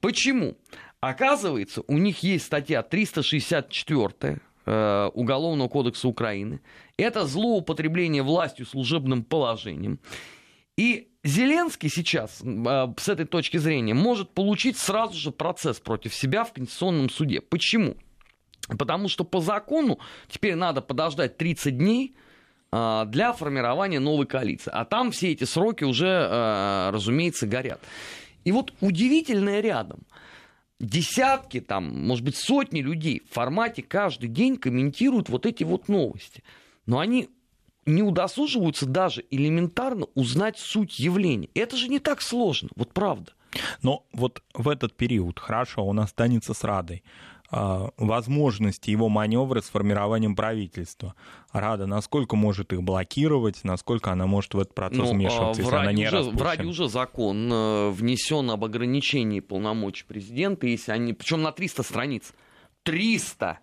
Почему? 0.00 0.56
Оказывается, 1.00 1.82
у 1.86 1.98
них 1.98 2.22
есть 2.22 2.46
статья 2.46 2.82
364 2.82 4.40
Э, 4.66 5.10
Уголовного 5.12 5.68
кодекса 5.68 6.08
Украины. 6.08 6.60
Это 6.96 7.26
злоупотребление 7.26 8.22
властью 8.22 8.64
служебным 8.64 9.22
положением. 9.22 10.00
И 10.78 11.08
Зеленский 11.22 11.90
сейчас, 11.90 12.40
э, 12.42 12.94
с 12.96 13.08
этой 13.10 13.26
точки 13.26 13.58
зрения, 13.58 13.92
может 13.92 14.30
получить 14.30 14.78
сразу 14.78 15.18
же 15.18 15.32
процесс 15.32 15.80
против 15.80 16.14
себя 16.14 16.44
в 16.44 16.54
Конституционном 16.54 17.10
суде. 17.10 17.42
Почему? 17.42 17.96
Потому 18.78 19.08
что 19.08 19.24
по 19.24 19.40
закону 19.40 19.98
теперь 20.30 20.54
надо 20.54 20.80
подождать 20.80 21.36
30 21.36 21.76
дней 21.76 22.16
э, 22.72 23.04
для 23.08 23.34
формирования 23.34 24.00
новой 24.00 24.24
коалиции. 24.24 24.70
А 24.72 24.86
там 24.86 25.10
все 25.10 25.32
эти 25.32 25.44
сроки 25.44 25.84
уже, 25.84 26.90
разумеется, 26.90 27.46
горят. 27.46 27.80
И 28.44 28.52
вот 28.52 28.72
удивительное 28.80 29.60
рядом– 29.60 29.98
десятки, 30.80 31.60
там, 31.60 32.06
может 32.06 32.24
быть, 32.24 32.36
сотни 32.36 32.80
людей 32.80 33.22
в 33.28 33.32
формате 33.32 33.82
каждый 33.82 34.28
день 34.28 34.56
комментируют 34.56 35.28
вот 35.28 35.46
эти 35.46 35.64
вот 35.64 35.88
новости. 35.88 36.42
Но 36.86 36.98
они 36.98 37.30
не 37.86 38.02
удосуживаются 38.02 38.86
даже 38.86 39.24
элементарно 39.30 40.06
узнать 40.14 40.58
суть 40.58 40.98
явления. 40.98 41.48
Это 41.54 41.76
же 41.76 41.88
не 41.88 41.98
так 41.98 42.22
сложно, 42.22 42.70
вот 42.76 42.92
правда. 42.92 43.32
Но 43.82 44.06
вот 44.12 44.42
в 44.52 44.68
этот 44.68 44.96
период, 44.96 45.38
хорошо, 45.38 45.84
он 45.86 46.00
останется 46.00 46.54
с 46.54 46.64
Радой. 46.64 47.04
А, 47.56 47.90
возможности 47.98 48.90
его 48.90 49.08
маневра 49.08 49.60
с 49.60 49.66
формированием 49.66 50.34
правительства. 50.34 51.14
Рада, 51.52 51.86
насколько 51.86 52.34
может 52.34 52.72
их 52.72 52.82
блокировать, 52.82 53.62
насколько 53.62 54.10
она 54.10 54.26
может 54.26 54.54
в 54.54 54.58
этот 54.58 54.74
процесс 54.74 54.98
ну, 54.98 55.12
вмешиваться, 55.12 55.62
в 55.62 55.64
если 55.64 55.76
она 55.76 55.92
не 55.92 56.08
уже, 56.08 56.22
В 56.22 56.42
Раде 56.42 56.64
уже 56.64 56.88
закон 56.88 57.48
э, 57.52 57.90
внесен 57.90 58.50
об 58.50 58.64
ограничении 58.64 59.38
полномочий 59.38 60.04
президента, 60.04 60.66
если 60.66 60.90
они, 60.90 61.12
причем 61.12 61.42
на 61.42 61.52
300 61.52 61.84
страниц. 61.84 62.32
300! 62.82 63.60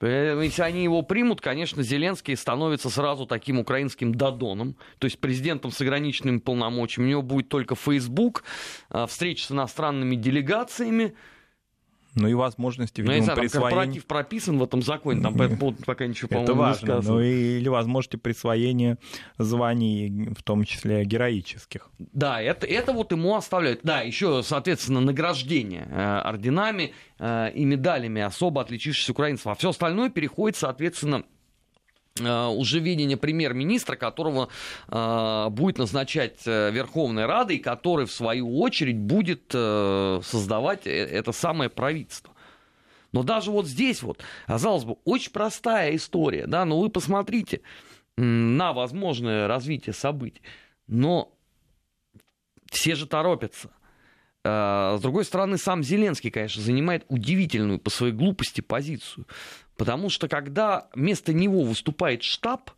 Э, 0.00 0.40
если 0.44 0.62
они 0.62 0.84
его 0.84 1.02
примут, 1.02 1.40
конечно, 1.40 1.82
Зеленский 1.82 2.36
становится 2.36 2.90
сразу 2.90 3.26
таким 3.26 3.58
украинским 3.58 4.14
додоном, 4.14 4.76
то 5.00 5.06
есть 5.06 5.18
президентом 5.18 5.72
с 5.72 5.80
ограниченными 5.80 6.38
полномочиями. 6.38 7.08
У 7.08 7.10
него 7.10 7.22
будет 7.22 7.48
только 7.48 7.74
Facebook, 7.74 8.44
э, 8.90 9.04
встреча 9.08 9.46
с 9.46 9.50
иностранными 9.50 10.14
делегациями, 10.14 11.16
ну 12.14 12.28
и 12.28 12.34
возможности, 12.34 13.00
видимо, 13.00 13.16
ну, 13.16 13.24
знаю, 13.24 13.40
присвоения... 13.40 13.70
корпоратив 13.70 14.06
прописан 14.06 14.58
в 14.58 14.62
этом 14.62 14.82
законе, 14.82 15.22
там 15.22 15.36
пока 15.86 16.06
ничего, 16.06 16.28
по-моему, 16.28 16.44
Это 16.44 16.54
важно, 16.54 16.92
не. 17.00 17.08
Ну 17.08 17.20
или 17.20 17.68
возможности 17.68 18.16
присвоения 18.16 18.98
званий, 19.38 20.28
в 20.36 20.42
том 20.42 20.64
числе 20.64 21.04
героических. 21.04 21.88
Да, 21.98 22.42
это, 22.42 22.66
это 22.66 22.92
вот 22.92 23.12
ему 23.12 23.36
оставляют. 23.36 23.80
Да, 23.82 24.00
еще, 24.00 24.42
соответственно, 24.42 25.00
награждение 25.00 25.86
э, 25.88 26.18
орденами 26.20 26.92
э, 27.18 27.52
и 27.54 27.64
медалями 27.64 28.22
особо 28.22 28.62
отличившихся 28.62 29.12
украинцев. 29.12 29.46
А 29.46 29.54
все 29.54 29.70
остальное 29.70 30.10
переходит, 30.10 30.56
соответственно, 30.56 31.24
уже 32.18 32.80
видение 32.80 33.16
премьер-министра, 33.16 33.96
которого 33.96 34.48
э, 34.88 35.46
будет 35.50 35.78
назначать 35.78 36.40
э, 36.44 36.70
Верховная 36.70 37.26
Рада, 37.26 37.54
и 37.54 37.58
который, 37.58 38.06
в 38.06 38.12
свою 38.12 38.58
очередь, 38.58 38.98
будет 38.98 39.50
э, 39.54 40.20
создавать 40.22 40.86
э, 40.86 40.90
это 40.90 41.32
самое 41.32 41.70
правительство. 41.70 42.34
Но 43.12 43.22
даже 43.22 43.50
вот 43.50 43.66
здесь 43.66 44.02
вот, 44.02 44.22
казалось 44.46 44.84
бы, 44.84 44.96
очень 45.04 45.32
простая 45.32 45.96
история, 45.96 46.46
да, 46.46 46.64
но 46.64 46.80
вы 46.80 46.90
посмотрите 46.90 47.62
на 48.16 48.72
возможное 48.72 49.48
развитие 49.48 49.94
событий. 49.94 50.42
Но 50.86 51.32
все 52.70 52.94
же 52.94 53.06
торопятся. 53.06 53.70
С 54.42 54.98
другой 55.02 55.24
стороны, 55.26 55.58
сам 55.58 55.82
Зеленский, 55.82 56.30
конечно, 56.30 56.62
занимает 56.62 57.04
удивительную 57.08 57.78
по 57.78 57.90
своей 57.90 58.14
глупости 58.14 58.62
позицию. 58.62 59.26
Потому 59.80 60.10
что 60.10 60.28
когда 60.28 60.88
вместо 60.92 61.32
него 61.32 61.62
выступает 61.62 62.22
штаб, 62.22 62.70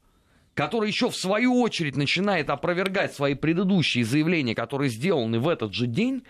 который 0.54 0.87
еще 0.87 1.11
в 1.11 1.16
свою 1.16 1.61
очередь 1.61 1.97
начинает 1.97 2.49
опровергать 2.49 3.12
свои 3.12 3.35
предыдущие 3.35 4.04
заявления, 4.04 4.54
которые 4.54 4.88
сделаны 4.88 5.40
в 5.40 5.49
этот 5.49 5.75
же 5.75 5.88
день, 5.88 6.23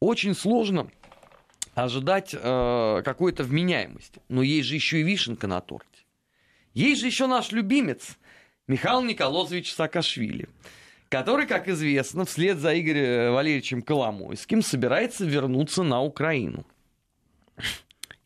очень 0.00 0.34
сложно 0.34 0.90
ожидать 1.74 2.34
э, 2.34 3.02
какой-то 3.06 3.42
вменяемости. 3.42 4.20
Но 4.28 4.42
есть 4.42 4.68
же 4.68 4.74
еще 4.74 5.00
и 5.00 5.02
вишенка 5.02 5.46
на 5.46 5.62
торте. 5.62 6.04
Есть 6.74 7.00
же 7.00 7.06
еще 7.06 7.26
наш 7.26 7.50
любимец 7.50 8.18
Михаил 8.66 9.00
Николозович 9.00 9.72
Саакашвили, 9.72 10.50
который, 11.08 11.46
как 11.46 11.68
известно, 11.68 12.26
вслед 12.26 12.58
за 12.58 12.78
Игорем 12.78 13.32
Валерьевичем 13.32 13.80
Коломойским 13.80 14.60
собирается 14.60 15.24
вернуться 15.24 15.82
на 15.82 16.02
Украину. 16.02 16.66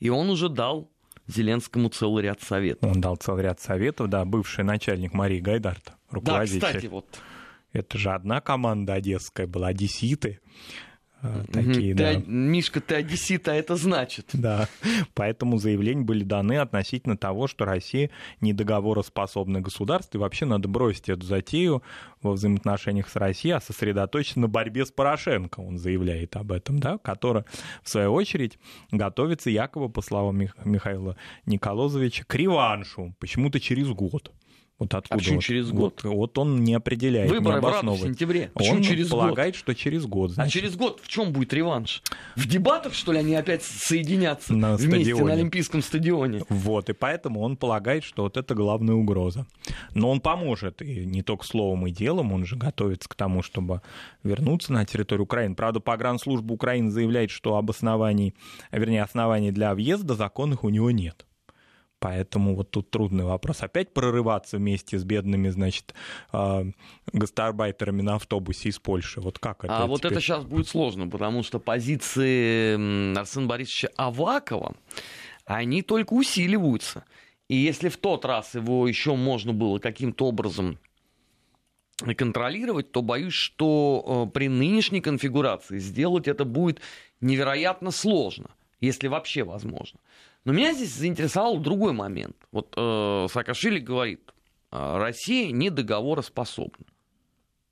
И 0.01 0.09
он 0.09 0.31
уже 0.31 0.49
дал 0.49 0.92
Зеленскому 1.35 1.89
целый 1.89 2.25
ряд 2.25 2.41
советов. 2.43 2.91
Он 2.91 3.01
дал 3.01 3.17
целый 3.17 3.45
ряд 3.45 3.61
советов, 3.61 4.09
да, 4.09 4.25
бывший 4.25 4.65
начальник 4.65 5.13
Марии 5.13 5.41
Гайдарта, 5.41 5.95
руководитель. 6.11 6.61
Да, 6.61 6.67
кстати, 6.69 6.87
вот. 6.87 7.07
Это 7.73 7.99
же 7.99 8.11
одна 8.11 8.41
команда 8.41 8.95
одесская 8.95 9.47
была, 9.47 9.69
одесситы. 9.69 10.41
Э, 11.23 11.45
такие, 11.53 11.95
ты, 11.95 12.03
да. 12.03 12.23
Мишка, 12.27 12.81
ты 12.81 12.97
одессит, 12.97 13.47
а 13.49 13.55
это 13.55 13.77
значит. 13.77 14.31
Да, 14.43 14.69
поэтому 15.15 15.59
заявления 15.59 16.03
были 16.03 16.25
даны 16.25 16.59
относительно 16.59 17.17
того, 17.17 17.47
что 17.47 17.65
Россия 17.65 18.11
недоговороспособное 18.41 19.61
государство, 19.61 20.19
и 20.19 20.21
вообще 20.21 20.47
надо 20.47 20.67
бросить 20.67 21.09
эту 21.09 21.25
затею 21.25 21.83
во 22.23 22.33
взаимоотношениях 22.33 23.09
с 23.09 23.15
Россией, 23.15 23.55
а 23.55 23.61
сосредоточиться 23.61 24.41
на 24.41 24.49
борьбе 24.49 24.85
с 24.85 24.91
Порошенко, 24.91 25.61
он 25.61 25.79
заявляет 25.79 26.35
об 26.35 26.51
этом, 26.51 26.81
да, 26.81 26.99
которая, 26.99 27.45
в 27.85 27.89
свою 27.89 28.13
очередь, 28.13 28.59
готовится 28.91 29.49
якобы, 29.49 29.89
по 29.89 30.03
словам 30.03 30.39
Михаила 30.65 31.17
Николозовича, 31.47 32.25
к 32.27 32.35
реваншу, 32.35 33.15
почему-то 33.21 33.61
через 33.61 33.89
год. 33.91 34.33
Вот 34.83 34.95
откуда? 34.95 35.15
А 35.15 35.19
почему 35.19 35.37
вот, 35.37 35.45
через 35.45 35.71
год? 35.71 36.01
Вот, 36.03 36.15
вот 36.15 36.39
он 36.39 36.65
не 36.65 36.75
определяет, 36.75 37.31
Выборы 37.31 37.61
не 37.61 37.97
в 37.97 38.01
сентябре. 38.01 38.51
Почему 38.53 38.77
он 38.77 38.83
через 38.83 39.09
полагает, 39.09 39.55
год? 39.55 39.59
что 39.61 39.75
через 39.77 40.07
год. 40.07 40.31
А 40.33 40.35
значит. 40.35 40.51
А 40.51 40.59
через 40.59 40.77
год 40.77 41.01
в 41.01 41.07
чем 41.07 41.33
будет 41.33 41.53
реванш? 41.53 42.03
В 42.35 42.49
дебатах, 42.49 42.93
что 42.95 43.13
ли, 43.13 43.21
они 43.21 43.37
опять 43.37 43.63
соединятся 43.63 44.55
на 44.55 44.77
вместе 44.77 45.15
стадионе. 45.15 45.25
на 45.25 45.33
Олимпийском 45.35 45.83
стадионе? 45.83 46.43
Вот, 46.49 46.91
и 46.91 46.95
поэтому 46.95 47.43
он 47.43 47.57
полагает, 47.57 48.03
что 48.03 48.25
вот 48.25 48.37
это 48.37 48.57
главная 48.57 48.97
угроза. 48.97 49.47
Но 49.95 50.11
он 50.11 50.21
поможет, 50.21 50.83
и 50.83 51.07
не 51.07 51.23
только 51.23 51.47
словом 51.47 51.87
и 51.87 51.93
делом, 51.93 52.33
он 52.33 52.45
же 52.45 52.57
готовится 52.57 53.09
к 53.09 53.15
тому, 53.15 53.43
чтобы 53.43 53.83
вернуться 54.25 54.73
на 54.73 54.85
территорию 54.85 55.25
Украины. 55.25 55.55
Правда, 55.55 55.79
погранслужба 55.79 56.53
Украины 56.55 56.91
заявляет, 56.91 57.31
что 57.31 57.57
об 57.57 57.71
основании, 57.71 58.35
вернее, 58.73 59.05
оснований 59.05 59.53
для 59.53 59.77
въезда 59.77 60.17
законных 60.17 60.65
у 60.65 60.71
него 60.71 60.91
нет. 60.91 61.25
Поэтому 62.03 62.57
вот 62.57 62.73
тут 62.73 62.91
трудный 62.91 63.23
вопрос. 63.23 63.63
Опять 63.63 63.95
прорываться 63.95 64.57
вместе 64.57 64.99
с 64.99 65.05
бедными, 65.05 65.51
значит, 65.51 65.95
а, 66.33 66.65
гастарбайтерами 67.13 68.03
на 68.03 68.17
автобусе 68.17 68.71
из 68.71 68.81
Польши. 68.81 69.21
Вот 69.21 69.39
как 69.39 69.63
это? 69.63 69.73
А 69.73 69.77
теперь? 69.79 69.89
вот 69.89 70.05
это 70.05 70.21
сейчас 70.21 70.43
будет 70.43 70.67
сложно, 70.67 71.07
потому 71.07 71.45
что 71.45 71.61
позиции 71.61 73.17
Арсена 73.17 73.47
Борисовича 73.47 73.91
Авакова, 73.95 74.75
они 75.45 75.83
только 75.83 76.15
усиливаются. 76.15 77.05
И 77.47 77.55
если 77.55 77.89
в 77.89 77.97
тот 77.99 78.25
раз 78.25 78.57
его 78.57 78.89
еще 78.89 79.15
можно 79.15 79.53
было 79.53 79.79
каким-то 79.79 80.27
образом 80.27 80.81
контролировать, 82.17 82.91
то 82.91 83.03
боюсь, 83.03 83.33
что 83.33 84.27
э, 84.27 84.33
при 84.33 84.49
нынешней 84.49 85.01
конфигурации 85.01 85.79
сделать 85.79 86.27
это 86.27 86.45
будет 86.45 86.81
невероятно 87.21 87.93
сложно, 87.93 88.51
если 88.81 89.07
вообще 89.07 89.45
возможно. 89.45 90.01
Но 90.45 90.53
меня 90.53 90.73
здесь 90.73 90.95
заинтересовал 90.95 91.59
другой 91.59 91.93
момент. 91.93 92.37
Вот 92.51 92.75
э, 92.77 93.27
Саакашвили 93.31 93.79
говорит, 93.79 94.33
«А, 94.71 94.99
Россия 94.99 95.53
не 95.53 95.71
договороспособна. 95.71 96.87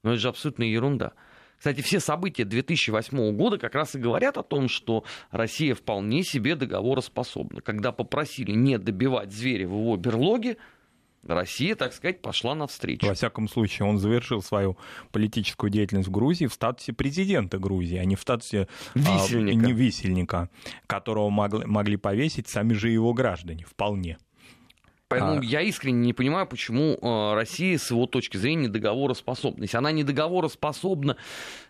Но 0.02 0.12
это 0.12 0.20
же 0.20 0.28
абсолютная 0.28 0.68
ерунда. 0.68 1.12
Кстати, 1.58 1.82
все 1.82 2.00
события 2.00 2.44
2008 2.44 3.36
года 3.36 3.58
как 3.58 3.74
раз 3.74 3.94
и 3.94 3.98
говорят 3.98 4.38
о 4.38 4.42
том, 4.42 4.68
что 4.68 5.04
Россия 5.30 5.74
вполне 5.74 6.22
себе 6.22 6.54
договороспособна. 6.54 7.60
Когда 7.60 7.92
попросили 7.92 8.52
не 8.52 8.78
добивать 8.78 9.30
зверя 9.30 9.68
в 9.68 9.72
его 9.72 9.96
берлоге, 9.96 10.56
Россия, 11.22 11.74
так 11.74 11.92
сказать, 11.92 12.22
пошла 12.22 12.54
навстречу. 12.54 13.06
Во 13.06 13.14
всяком 13.14 13.48
случае, 13.48 13.86
он 13.86 13.98
завершил 13.98 14.42
свою 14.42 14.76
политическую 15.12 15.70
деятельность 15.70 16.08
в 16.08 16.10
Грузии 16.10 16.46
в 16.46 16.54
статусе 16.54 16.92
президента 16.92 17.58
Грузии, 17.58 17.96
а 17.96 18.04
не 18.04 18.16
в 18.16 18.20
статусе 18.20 18.68
висельника, 18.94 19.58
а, 19.58 19.66
не 19.66 19.72
висельника 19.72 20.50
которого 20.86 21.28
могли, 21.30 21.66
могли 21.66 21.96
повесить 21.96 22.48
сами 22.48 22.72
же 22.72 22.88
его 22.88 23.12
граждане, 23.12 23.64
вполне. 23.64 24.18
Поэтому 25.08 25.40
а... 25.40 25.44
я 25.44 25.60
искренне 25.60 26.06
не 26.06 26.12
понимаю, 26.12 26.46
почему 26.46 26.96
э, 27.02 27.34
Россия 27.34 27.76
с 27.76 27.90
его 27.90 28.06
точки 28.06 28.36
зрения 28.36 28.68
договороспособна. 28.68 29.64
Если 29.64 29.76
она 29.76 29.90
не 29.90 30.04
договороспособна 30.04 31.16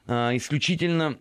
э, 0.06 0.36
исключительно 0.36 1.18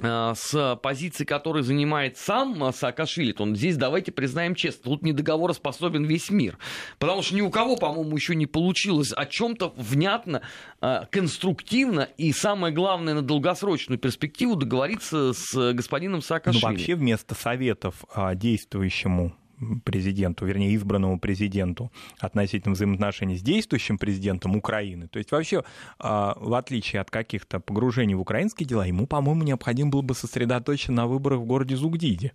с 0.00 0.78
позиции, 0.82 1.24
которую 1.24 1.62
занимает 1.62 2.16
сам 2.16 2.64
э, 2.64 2.72
Саакашвили, 2.72 3.32
то 3.32 3.54
здесь, 3.54 3.76
давайте 3.76 4.10
признаем 4.10 4.56
честно, 4.56 4.90
тут 4.90 5.02
не 5.02 5.12
договороспособен 5.12 6.04
весь 6.04 6.30
мир. 6.30 6.58
Потому 6.98 7.22
что 7.22 7.36
ни 7.36 7.42
у 7.42 7.50
кого, 7.50 7.76
по-моему, 7.76 8.16
еще 8.16 8.34
не 8.34 8.46
получилось 8.46 9.12
о 9.12 9.24
чем-то 9.24 9.72
внятно, 9.76 10.42
э, 10.80 11.02
конструктивно 11.10 12.08
и, 12.16 12.32
самое 12.32 12.74
главное, 12.74 13.14
на 13.14 13.22
долгосрочную 13.22 13.98
перспективу 13.98 14.56
договориться 14.56 15.32
с 15.32 15.72
господином 15.72 16.22
Саакашвили. 16.22 16.64
Ну, 16.64 16.70
вообще, 16.70 16.94
вместо 16.96 17.36
советов 17.36 18.04
действующему 18.34 19.36
президенту, 19.84 20.46
вернее, 20.46 20.72
избранному 20.72 21.18
президенту 21.18 21.92
относительно 22.18 22.74
взаимоотношений 22.74 23.36
с 23.36 23.42
действующим 23.42 23.98
президентом 23.98 24.56
Украины. 24.56 25.08
То 25.08 25.18
есть 25.18 25.32
вообще, 25.32 25.64
а, 25.98 26.36
в 26.38 26.54
отличие 26.54 27.00
от 27.00 27.10
каких-то 27.10 27.60
погружений 27.60 28.14
в 28.14 28.20
украинские 28.20 28.66
дела, 28.66 28.86
ему, 28.86 29.06
по-моему, 29.06 29.44
необходимо 29.44 29.90
было 29.90 30.02
бы 30.02 30.14
сосредоточиться 30.14 30.92
на 30.92 31.06
выборах 31.06 31.40
в 31.40 31.44
городе 31.44 31.76
Зугдиде 31.76 32.32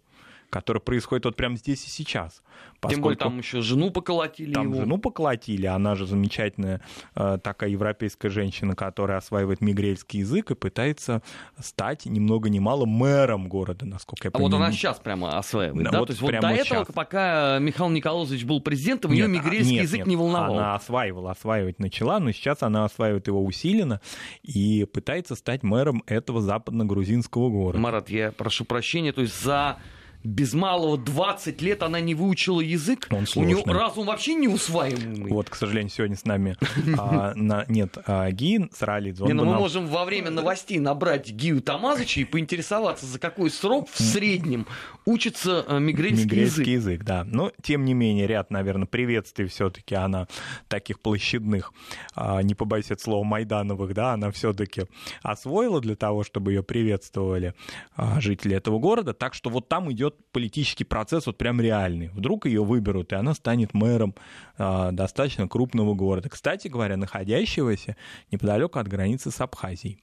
который 0.49 0.81
происходит 0.81 1.25
вот 1.25 1.35
прямо 1.35 1.55
здесь 1.55 1.85
и 1.85 1.89
сейчас. 1.89 2.41
Поскольку 2.79 2.93
Тем 2.93 3.01
более 3.01 3.17
там 3.17 3.37
еще 3.37 3.61
жену 3.61 3.91
поколотили 3.91 4.53
Там 4.53 4.71
его. 4.71 4.81
жену 4.81 4.97
поколотили, 4.97 5.65
она 5.65 5.95
же 5.95 6.05
замечательная 6.05 6.81
э, 7.15 7.37
такая 7.43 7.69
европейская 7.69 8.29
женщина, 8.29 8.75
которая 8.75 9.17
осваивает 9.17 9.61
мигрельский 9.61 10.19
язык 10.19 10.51
и 10.51 10.55
пытается 10.55 11.21
стать 11.59 12.05
ни 12.05 12.19
много 12.19 12.49
ни 12.49 12.59
мало 12.59 12.85
мэром 12.85 13.47
города, 13.49 13.85
насколько 13.85 14.27
я 14.27 14.31
понимаю. 14.31 14.53
А 14.53 14.57
вот 14.57 14.63
она 14.63 14.71
сейчас 14.71 14.99
прямо 14.99 15.37
осваивает, 15.37 15.83
да? 15.85 15.91
да? 15.91 15.99
Вот 15.99 16.07
То 16.07 16.11
есть 16.11 16.21
вот 16.21 16.31
до 16.31 16.47
этого, 16.47 16.85
сейчас. 16.85 16.87
пока 16.93 17.59
Михаил 17.59 17.89
Николаевич 17.89 18.45
был 18.45 18.61
президентом, 18.61 19.11
нет, 19.11 19.27
ее 19.27 19.27
мигрельский 19.27 19.73
нет, 19.75 19.83
язык 19.83 19.97
нет, 19.99 20.07
не 20.07 20.15
волновал. 20.15 20.57
Она 20.57 20.75
осваивала, 20.75 21.31
осваивать 21.31 21.79
начала, 21.79 22.19
но 22.19 22.31
сейчас 22.31 22.63
она 22.63 22.85
осваивает 22.85 23.27
его 23.27 23.43
усиленно 23.43 24.01
и 24.41 24.85
пытается 24.85 25.35
стать 25.35 25.63
мэром 25.63 26.03
этого 26.07 26.41
западно-грузинского 26.41 27.49
города. 27.49 27.79
Марат, 27.79 28.09
я 28.09 28.31
прошу 28.31 28.65
прощения, 28.65 29.11
то 29.11 29.21
есть 29.21 29.41
за 29.43 29.77
без 30.23 30.53
малого 30.53 30.97
20 30.97 31.61
лет 31.61 31.81
она 31.81 31.99
не 31.99 32.13
выучила 32.13 32.61
язык. 32.61 33.07
Он 33.09 33.25
сложный. 33.25 33.53
У 33.53 33.57
нее 33.57 33.73
разум 33.73 34.05
вообще 34.07 34.35
не 34.35 34.47
усваиваемый. 34.47 35.31
Вот, 35.31 35.49
к 35.49 35.55
сожалению, 35.55 35.89
сегодня 35.89 36.17
с 36.17 36.25
нами 36.25 36.57
а, 36.97 37.33
на, 37.35 37.65
нет 37.67 37.97
а, 38.05 38.29
Гин 38.31 38.69
Сралидзе. 38.73 39.23
Не, 39.23 39.33
ну 39.33 39.45
мы 39.45 39.51
нам... 39.51 39.61
можем 39.61 39.87
во 39.87 40.03
время 40.03 40.29
новостей 40.29 40.79
набрать 40.79 41.29
Гию 41.31 41.61
Тамазыча 41.61 42.21
и 42.21 42.25
поинтересоваться, 42.25 43.05
за 43.05 43.19
какой 43.19 43.49
срок 43.49 43.89
в 43.89 44.01
среднем 44.01 44.67
учится 45.05 45.63
а, 45.67 45.79
мигрельский, 45.79 46.25
мигрельский 46.25 46.73
язык. 46.73 46.97
язык. 46.97 47.03
да. 47.03 47.23
Но, 47.23 47.51
тем 47.61 47.85
не 47.85 47.93
менее, 47.93 48.27
ряд, 48.27 48.51
наверное, 48.51 48.87
приветствий 48.87 49.47
все-таки 49.47 49.95
она 49.95 50.27
таких 50.67 50.99
площадных, 50.99 51.73
а, 52.15 52.41
не 52.41 52.55
побоюсь 52.55 52.91
от 52.91 52.99
слова, 52.99 53.23
майдановых, 53.23 53.93
да, 53.93 54.13
она 54.13 54.31
все-таки 54.31 54.83
освоила 55.21 55.79
для 55.79 55.95
того, 55.95 56.23
чтобы 56.23 56.51
ее 56.51 56.63
приветствовали 56.63 57.53
а, 57.95 58.19
жители 58.19 58.55
этого 58.55 58.79
города. 58.79 59.13
Так 59.13 59.33
что 59.33 59.49
вот 59.49 59.67
там 59.67 59.91
идет 59.91 60.08
идет 60.09 60.31
политический 60.31 60.83
процесс 60.83 61.25
вот 61.25 61.37
прям 61.37 61.61
реальный. 61.61 62.09
Вдруг 62.09 62.45
ее 62.45 62.63
выберут, 62.63 63.11
и 63.11 63.15
она 63.15 63.33
станет 63.33 63.73
мэром 63.73 64.15
э, 64.57 64.89
достаточно 64.91 65.47
крупного 65.47 65.93
города. 65.93 66.29
Кстати 66.29 66.67
говоря, 66.67 66.97
находящегося 66.97 67.95
неподалеку 68.31 68.79
от 68.79 68.87
границы 68.87 69.31
с 69.31 69.41
Абхазией. 69.41 69.99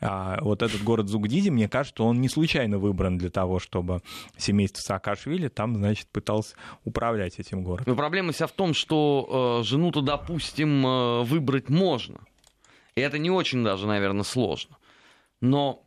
А 0.00 0.38
вот 0.42 0.62
этот 0.62 0.82
город 0.82 1.08
Зугдиди, 1.08 1.48
мне 1.48 1.68
кажется, 1.68 2.02
он 2.02 2.20
не 2.20 2.28
случайно 2.28 2.78
выбран 2.78 3.18
для 3.18 3.30
того, 3.30 3.58
чтобы 3.58 4.02
семейство 4.36 4.80
Саакашвили 4.80 5.48
там, 5.48 5.76
значит, 5.76 6.08
пыталось 6.08 6.54
управлять 6.84 7.38
этим 7.38 7.62
городом. 7.62 7.84
Но 7.86 7.96
проблема 7.96 8.32
вся 8.32 8.46
в 8.46 8.52
том, 8.52 8.74
что 8.74 9.60
э, 9.60 9.64
жену-то, 9.64 10.00
допустим, 10.00 10.84
э, 10.86 11.22
выбрать 11.22 11.68
можно. 11.68 12.20
И 12.94 13.00
это 13.00 13.18
не 13.18 13.30
очень 13.30 13.64
даже, 13.64 13.86
наверное, 13.86 14.24
сложно. 14.24 14.76
Но 15.40 15.84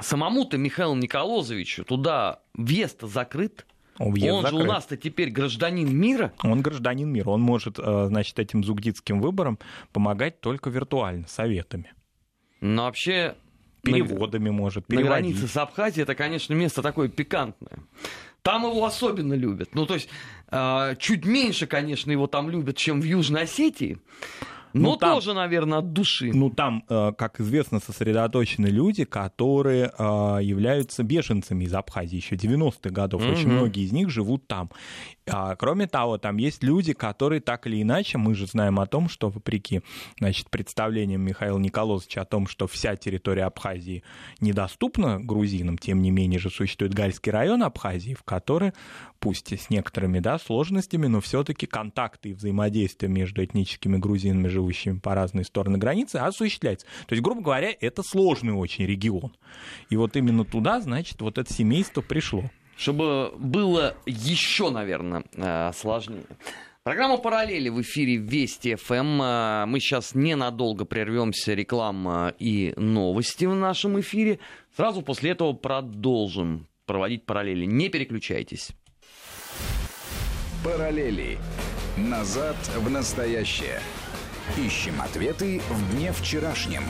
самому-то 0.00 0.58
Михаилу 0.58 0.94
Николозовичу 0.94 1.84
туда 1.84 2.40
въезд 2.54 3.02
закрыт. 3.02 3.66
Въезд 3.98 4.34
он 4.34 4.42
закрыт. 4.42 4.60
же 4.60 4.66
у 4.66 4.68
нас-то 4.68 4.96
теперь 4.96 5.30
гражданин 5.30 5.94
мира. 5.94 6.32
Он 6.42 6.62
гражданин 6.62 7.08
мира. 7.08 7.30
Он 7.30 7.40
может, 7.40 7.78
э, 7.78 8.06
значит, 8.08 8.38
этим 8.38 8.64
зугдитским 8.64 9.20
выборам 9.20 9.58
помогать 9.92 10.40
только 10.40 10.70
виртуально, 10.70 11.26
советами. 11.28 11.92
Но 12.60 12.84
вообще... 12.84 13.36
Переводами 13.82 14.48
на, 14.48 14.52
может, 14.52 14.86
переводить. 14.86 15.10
На 15.10 15.16
границе 15.16 15.48
с 15.48 15.56
Абхазией 15.56 16.04
это, 16.04 16.14
конечно, 16.14 16.54
место 16.54 16.82
такое 16.82 17.08
пикантное. 17.08 17.80
Там 18.42 18.62
его 18.64 18.84
особенно 18.84 19.34
любят. 19.34 19.74
Ну, 19.74 19.86
то 19.86 19.94
есть, 19.94 20.08
э, 20.50 20.94
чуть 20.98 21.24
меньше, 21.24 21.66
конечно, 21.66 22.12
его 22.12 22.28
там 22.28 22.48
любят, 22.48 22.76
чем 22.76 23.00
в 23.00 23.04
Южной 23.04 23.42
Осетии. 23.42 23.98
Ну, 24.72 24.90
ну 24.90 24.96
там, 24.96 25.14
тоже, 25.14 25.34
наверное, 25.34 25.78
от 25.78 25.92
души. 25.92 26.30
Ну, 26.34 26.50
там, 26.50 26.84
э, 26.88 27.12
как 27.16 27.40
известно, 27.40 27.80
сосредоточены 27.80 28.66
люди, 28.66 29.04
которые 29.04 29.92
э, 29.96 30.38
являются 30.42 31.02
беженцами 31.02 31.64
из 31.64 31.74
Абхазии 31.74 32.16
еще 32.16 32.36
90-х 32.36 32.90
годов. 32.90 33.22
Mm-hmm. 33.22 33.32
Очень 33.32 33.48
многие 33.48 33.84
из 33.84 33.92
них 33.92 34.10
живут 34.10 34.46
там. 34.46 34.70
А, 35.30 35.54
кроме 35.54 35.86
того, 35.86 36.18
там 36.18 36.36
есть 36.36 36.64
люди, 36.64 36.94
которые 36.94 37.40
так 37.40 37.66
или 37.68 37.80
иначе, 37.80 38.18
мы 38.18 38.34
же 38.34 38.46
знаем 38.46 38.80
о 38.80 38.86
том, 38.86 39.08
что 39.08 39.30
вопреки 39.30 39.82
значит, 40.18 40.50
представлениям 40.50 41.20
Михаила 41.22 41.58
Николаевича 41.58 42.22
о 42.22 42.24
том, 42.24 42.48
что 42.48 42.66
вся 42.66 42.96
территория 42.96 43.44
Абхазии 43.44 44.02
недоступна 44.40 45.20
грузинам, 45.20 45.78
тем 45.78 46.02
не 46.02 46.10
менее 46.10 46.40
же 46.40 46.50
существует 46.50 46.92
Гальский 46.92 47.30
район 47.30 47.62
Абхазии, 47.62 48.14
в 48.14 48.24
который, 48.24 48.72
пусть 49.20 49.52
и 49.52 49.56
с 49.56 49.70
некоторыми 49.70 50.18
да, 50.18 50.38
сложностями, 50.38 51.06
но 51.06 51.20
все-таки 51.20 51.66
контакты 51.66 52.30
и 52.30 52.34
взаимодействие 52.34 53.10
между 53.10 53.44
этническими 53.44 53.98
грузинами, 53.98 54.48
живущими 54.48 54.98
по 54.98 55.14
разные 55.14 55.44
стороны 55.44 55.78
границы, 55.78 56.16
осуществляется. 56.16 56.86
То 57.06 57.12
есть, 57.14 57.22
грубо 57.22 57.42
говоря, 57.42 57.72
это 57.80 58.02
сложный 58.02 58.54
очень 58.54 58.86
регион. 58.86 59.36
И 59.88 59.96
вот 59.96 60.16
именно 60.16 60.44
туда, 60.44 60.80
значит, 60.80 61.20
вот 61.20 61.38
это 61.38 61.52
семейство 61.52 62.00
пришло 62.00 62.50
чтобы 62.76 63.32
было 63.38 63.96
еще, 64.06 64.70
наверное, 64.70 65.24
э, 65.34 65.72
сложнее. 65.74 66.24
Программа 66.82 67.16
«Параллели» 67.16 67.68
в 67.68 67.80
эфире 67.82 68.16
Вести 68.16 68.74
ФМ. 68.74 69.22
Э, 69.22 69.66
мы 69.66 69.78
сейчас 69.78 70.16
ненадолго 70.16 70.84
прервемся, 70.84 71.54
реклама 71.54 72.34
и 72.40 72.74
новости 72.76 73.44
в 73.44 73.54
нашем 73.54 74.00
эфире. 74.00 74.40
Сразу 74.76 75.02
после 75.02 75.30
этого 75.30 75.52
продолжим 75.52 76.66
проводить 76.86 77.24
параллели. 77.24 77.66
Не 77.66 77.88
переключайтесь. 77.88 78.70
Параллели. 80.64 81.38
Назад 81.96 82.56
в 82.76 82.90
настоящее. 82.90 83.80
Ищем 84.58 85.00
ответы 85.00 85.60
в 85.70 85.94
дне 85.94 86.12
вчерашнем. 86.12 86.82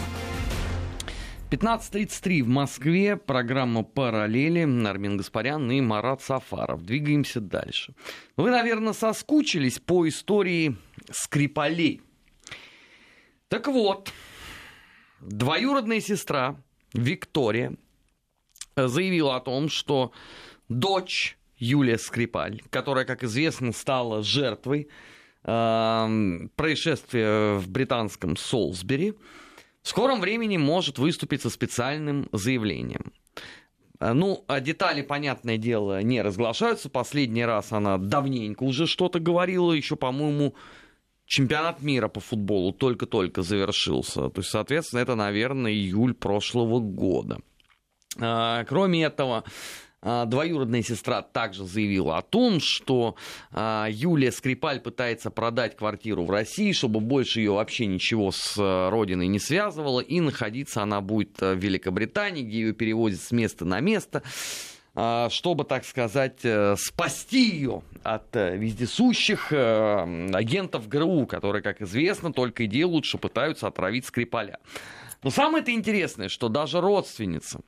15.33 1.53 2.45
в 2.45 2.49
Москве. 2.49 3.15
Программа 3.15 3.83
«Параллели». 3.83 4.63
Армин 4.87 5.19
Гаспарян 5.19 5.71
и 5.71 5.83
Марат 5.83 6.23
Сафаров. 6.23 6.83
Двигаемся 6.83 7.43
дальше. 7.43 7.93
Вы, 8.39 8.51
наверное, 8.51 8.95
соскучились 8.95 9.79
по 9.79 10.09
истории 10.09 10.79
Скрипалей. 11.11 12.01
Так 13.49 13.69
вот, 13.69 14.11
двоюродная 15.21 16.01
сестра 16.01 16.57
Виктория 16.95 17.75
заявила 18.75 19.37
о 19.37 19.41
том, 19.41 19.69
что 19.69 20.13
дочь 20.71 21.37
Юлия 21.59 21.99
Скрипаль, 21.99 22.63
которая, 22.71 23.05
как 23.05 23.25
известно, 23.25 23.73
стала 23.73 24.23
жертвой 24.23 24.89
э, 25.45 26.49
происшествия 26.57 27.59
в 27.59 27.69
британском 27.69 28.39
Солсбери, 28.39 29.13
в 29.83 29.89
скором 29.89 30.21
времени 30.21 30.57
может 30.57 30.99
выступить 30.99 31.43
со 31.43 31.51
специальным 31.51 32.29
заявлением. 32.33 33.13
Э, 34.01 34.13
ну, 34.13 34.45
а 34.49 34.61
детали, 34.61 35.03
понятное 35.03 35.59
дело, 35.59 36.03
не 36.03 36.23
разглашаются. 36.23 36.89
Последний 36.89 37.45
раз 37.45 37.73
она 37.73 37.99
давненько 37.99 38.63
уже 38.63 38.87
что-то 38.87 39.21
говорила, 39.21 39.73
еще, 39.73 39.97
по-моему, 39.97 40.55
чемпионат 41.27 41.83
мира 41.83 42.09
по 42.09 42.21
футболу 42.21 42.73
только-только 42.73 43.43
завершился. 43.43 44.29
То 44.29 44.41
есть, 44.41 44.51
соответственно, 44.51 45.01
это, 45.01 45.15
наверное, 45.15 45.73
июль 45.73 46.15
прошлого 46.15 46.79
года. 46.81 47.41
А, 48.21 48.65
кроме 48.65 49.05
этого, 49.05 49.39
а, 49.39 49.45
двоюродная 50.03 50.83
сестра 50.83 51.23
также 51.23 51.65
заявила 51.65 52.19
о 52.19 52.23
том, 52.23 52.59
что 52.61 53.15
а, 53.53 53.87
Юлия 53.89 54.33
Скрипаль 54.33 54.81
пытается 54.81 55.31
продать 55.31 55.77
квартиру 55.77 56.25
в 56.25 56.31
России, 56.31 56.73
чтобы 56.73 57.01
больше 57.01 57.41
ее 57.41 57.53
вообще 57.53 57.87
ничего 57.87 58.33
с 58.33 58.57
а, 58.59 58.91
родиной 58.91 59.29
не 59.29 59.39
связывало, 59.39 60.01
и 60.01 60.21
находиться 60.21 60.83
она 60.83 61.01
будет 61.01 61.41
в 61.41 61.55
Великобритании, 61.55 62.43
где 62.43 62.61
ее 62.61 62.73
перевозят 62.73 63.21
с 63.21 63.31
места 63.31 63.65
на 63.65 63.81
место 63.81 64.23
чтобы, 65.31 65.65
так 65.65 65.87
сказать, 65.87 66.41
э, 66.43 66.77
спасти 66.77 67.49
ее 67.49 67.83
от 68.03 68.37
э, 68.37 68.59
вездесущих 68.59 69.51
э, 69.51 70.31
агентов 70.35 70.87
ГРУ, 70.87 71.25
которые, 71.27 71.63
как 71.63 71.81
известно, 71.81 72.31
только 72.31 72.65
и 72.65 72.67
делают, 72.67 73.07
что 73.07 73.17
пытаются 73.17 73.67
отравить 73.67 74.05
Скрипаля. 74.05 74.59
Но 75.23 75.31
самое-то 75.31 75.73
интересное, 75.73 76.29
что 76.29 76.51
даже 76.51 76.83
родственница 76.83 77.63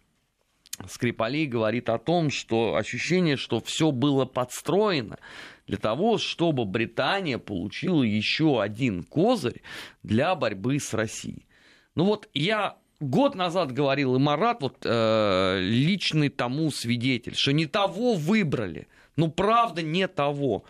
Скрипалей 0.88 1.46
говорит 1.46 1.88
о 1.88 1.98
том, 1.98 2.30
что 2.30 2.76
ощущение, 2.76 3.36
что 3.36 3.60
все 3.60 3.90
было 3.90 4.24
подстроено 4.24 5.18
для 5.66 5.76
того, 5.76 6.18
чтобы 6.18 6.64
Британия 6.64 7.38
получила 7.38 8.02
еще 8.02 8.60
один 8.60 9.02
козырь 9.02 9.62
для 10.02 10.34
борьбы 10.34 10.78
с 10.78 10.92
Россией. 10.92 11.46
Ну 11.94 12.04
вот 12.04 12.28
я 12.34 12.76
год 13.00 13.34
назад 13.34 13.72
говорил, 13.72 14.16
и 14.16 14.18
Марат 14.18 14.62
вот 14.62 14.78
э, 14.84 15.58
личный 15.60 16.28
тому 16.28 16.70
свидетель, 16.70 17.34
что 17.34 17.52
не 17.52 17.66
того 17.66 18.14
выбрали. 18.14 18.88
Ну 19.16 19.30
правда 19.30 19.80
не 19.82 20.08
того. 20.08 20.64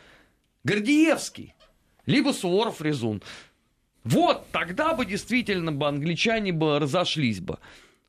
Гордеевский, 0.64 1.54
либо 2.06 2.32
Суворов 2.32 2.82
Резун. 2.82 3.22
Вот 4.04 4.46
тогда 4.52 4.92
бы 4.92 5.06
действительно 5.06 5.72
бы 5.72 5.88
англичане 5.88 6.52
бы 6.52 6.78
разошлись 6.78 7.40
бы 7.40 7.58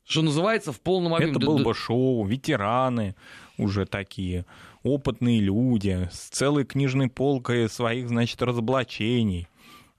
что 0.06 0.22
называется, 0.22 0.72
в 0.72 0.80
полном 0.80 1.14
объеме. 1.14 1.32
Это 1.32 1.46
было 1.46 1.64
бы 1.64 1.74
шоу, 1.74 2.26
ветераны 2.26 3.16
уже 3.58 3.86
такие, 3.86 4.46
опытные 4.84 5.40
люди, 5.40 6.10
с 6.12 6.30
целой 6.30 6.64
книжной 6.66 7.10
полкой 7.10 7.70
своих, 7.70 8.10
значит, 8.10 8.42
разоблачений. 8.42 9.48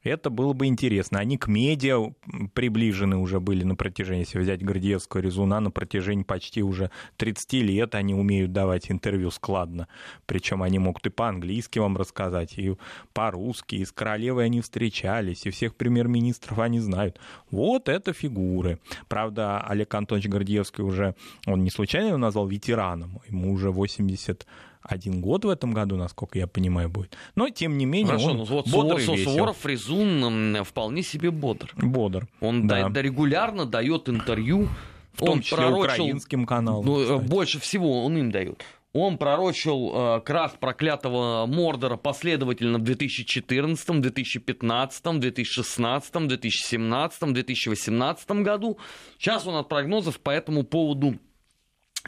Это 0.06 0.30
было 0.30 0.52
бы 0.52 0.66
интересно. 0.66 1.18
Они 1.18 1.36
к 1.36 1.48
медиа 1.48 2.12
приближены 2.54 3.16
уже 3.16 3.40
были 3.40 3.64
на 3.64 3.74
протяжении, 3.74 4.20
если 4.20 4.38
взять 4.38 4.64
Гордеевского 4.64 5.20
резуна, 5.20 5.58
на 5.58 5.72
протяжении 5.72 6.22
почти 6.22 6.62
уже 6.62 6.90
30 7.16 7.52
лет 7.54 7.94
они 7.96 8.14
умеют 8.14 8.52
давать 8.52 8.90
интервью 8.90 9.30
складно. 9.32 9.88
Причем 10.26 10.62
они 10.62 10.78
могут 10.78 11.06
и 11.06 11.10
по-английски 11.10 11.80
вам 11.80 11.96
рассказать, 11.96 12.56
и 12.56 12.76
по-русски, 13.14 13.76
и 13.76 13.84
с 13.84 13.90
королевой 13.90 14.44
они 14.44 14.60
встречались, 14.60 15.44
и 15.44 15.50
всех 15.50 15.74
премьер-министров 15.74 16.60
они 16.60 16.78
знают. 16.78 17.18
Вот 17.50 17.88
это 17.88 18.12
фигуры. 18.12 18.78
Правда, 19.08 19.60
Олег 19.60 19.92
Антонович 19.92 20.28
Гордеевский 20.28 20.84
уже, 20.84 21.16
он 21.46 21.64
не 21.64 21.70
случайно 21.70 22.08
его 22.08 22.18
назвал 22.18 22.46
ветераном, 22.46 23.20
ему 23.28 23.52
уже 23.52 23.70
80 23.70 24.46
один 24.88 25.20
год 25.20 25.44
в 25.44 25.48
этом 25.48 25.72
году, 25.72 25.96
насколько 25.96 26.38
я 26.38 26.46
понимаю, 26.46 26.88
будет. 26.88 27.16
Но, 27.34 27.48
тем 27.48 27.76
не 27.78 27.86
менее, 27.86 28.08
Хорошо, 28.08 28.30
он 28.30 28.36
ну, 28.38 28.44
вот 28.44 28.68
бодр 28.68 29.00
Суворов, 29.00 29.24
Суворов 29.24 29.56
Фризун 29.58 30.64
вполне 30.64 31.02
себе 31.02 31.30
бодр. 31.30 31.72
Бодр, 31.76 32.28
Он 32.40 32.66
да. 32.66 32.88
Да, 32.88 33.02
регулярно 33.02 33.66
дает 33.66 34.08
интервью. 34.08 34.68
В 35.12 35.20
том 35.20 35.30
он 35.30 35.40
числе 35.40 35.56
пророчил, 35.56 36.04
украинским 36.04 36.44
каналам. 36.44 36.84
Ну, 36.84 37.02
кстати. 37.02 37.28
больше 37.28 37.58
всего 37.58 38.04
он 38.04 38.18
им 38.18 38.30
дает. 38.30 38.62
Он 38.92 39.18
пророчил 39.18 39.92
э, 39.94 40.20
крах 40.20 40.58
проклятого 40.58 41.46
Мордора 41.46 41.96
последовательно 41.96 42.78
в 42.78 42.82
2014, 42.82 44.00
2015, 44.00 45.20
2016, 45.20 46.28
2017, 46.28 47.32
2018 47.32 48.30
году. 48.30 48.78
Сейчас 49.18 49.46
он 49.46 49.56
от 49.56 49.68
прогнозов 49.68 50.18
по 50.20 50.30
этому 50.30 50.64
поводу 50.64 51.18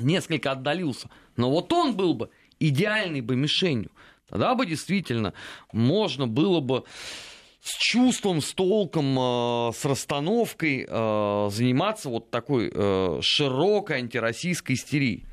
несколько 0.01 0.53
отдалился. 0.53 1.11
Но 1.37 1.51
вот 1.51 1.73
он 1.73 1.95
был 1.95 2.14
бы 2.14 2.31
идеальной 2.61 3.21
бы 3.21 3.37
мишенью. 3.37 3.90
Тогда 4.29 4.55
бы 4.55 4.66
действительно 4.66 5.33
можно 5.73 6.27
было 6.27 6.61
бы 6.61 6.85
с 7.61 7.77
чувством, 7.77 8.40
с 8.40 8.53
толком, 8.53 9.18
э, 9.18 9.73
с 9.75 9.85
расстановкой 9.85 10.87
э, 10.88 11.49
заниматься 11.51 12.09
вот 12.09 12.31
такой 12.31 12.71
э, 12.73 13.18
широкой 13.23 13.99
антироссийской 13.99 14.77
истерией. 14.77 15.27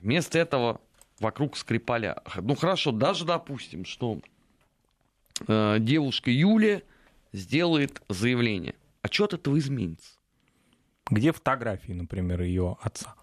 Вместо 0.00 0.38
этого 0.38 0.80
вокруг 1.20 1.56
Скрипаля. 1.56 2.20
Ну 2.36 2.54
хорошо, 2.56 2.90
даже 2.90 3.24
допустим, 3.24 3.84
что 3.84 4.20
девушка 5.46 6.30
Юлия 6.30 6.82
сделает 7.32 8.02
заявление. 8.08 8.74
А 9.02 9.08
что 9.08 9.24
от 9.24 9.34
этого 9.34 9.58
изменится? 9.58 10.12
Где 11.10 11.32
фотографии, 11.32 11.92
например, 11.92 12.42
ее 12.42 12.76
отца? 12.80 13.14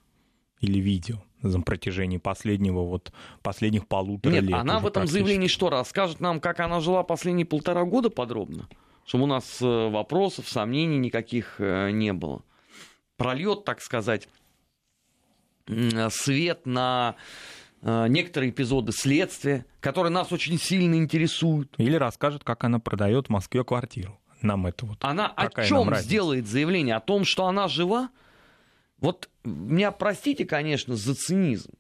Или 0.60 0.80
видео 0.80 1.24
за 1.42 1.60
протяжении 1.62 2.18
последнего, 2.18 2.82
вот, 2.82 3.14
последних 3.42 3.88
полутора 3.88 4.34
Нет, 4.34 4.44
лет? 4.44 4.54
она 4.56 4.80
в 4.80 4.88
этом 4.88 5.08
заявлении 5.08 5.48
что, 5.48 5.70
расскажет 5.70 6.20
нам, 6.20 6.40
как 6.40 6.60
она 6.60 6.82
жила 6.82 7.04
последние 7.04 7.46
полтора 7.46 7.86
года 7.86 8.10
подробно? 8.10 8.68
Чтобы 9.06 9.24
у 9.24 9.28
нас 9.28 9.62
э, 9.62 9.90
вопросов, 9.90 10.48
сомнений 10.50 10.98
никаких 10.98 11.56
э, 11.60 11.92
не 11.92 12.14
было. 12.14 12.44
Прольет, 13.18 13.66
так 13.66 13.82
сказать, 13.82 14.28
свет 16.10 16.66
на 16.66 17.16
э, 17.82 18.08
некоторые 18.08 18.52
эпизоды 18.52 18.92
следствия, 18.92 19.66
которые 19.80 20.12
нас 20.12 20.32
очень 20.32 20.60
сильно 20.60 20.96
интересуют. 20.96 21.74
Или 21.78 21.96
расскажет, 21.96 22.44
как 22.44 22.64
она 22.64 22.80
продает 22.80 23.28
в 23.28 23.30
Москве 23.30 23.64
квартиру. 23.64 24.20
Нам 24.42 24.68
это 24.68 24.86
вот. 24.86 24.98
Она 25.02 25.28
о 25.28 25.50
чем 25.64 25.94
сделает 25.96 26.48
заявление? 26.48 26.96
О 26.96 27.02
том, 27.02 27.26
что 27.26 27.48
она 27.48 27.68
жива? 27.68 28.10
Вот 29.02 29.30
меня 29.44 29.92
простите, 29.92 30.46
конечно, 30.46 30.96
за 30.96 31.16
цинизм, 31.16 31.72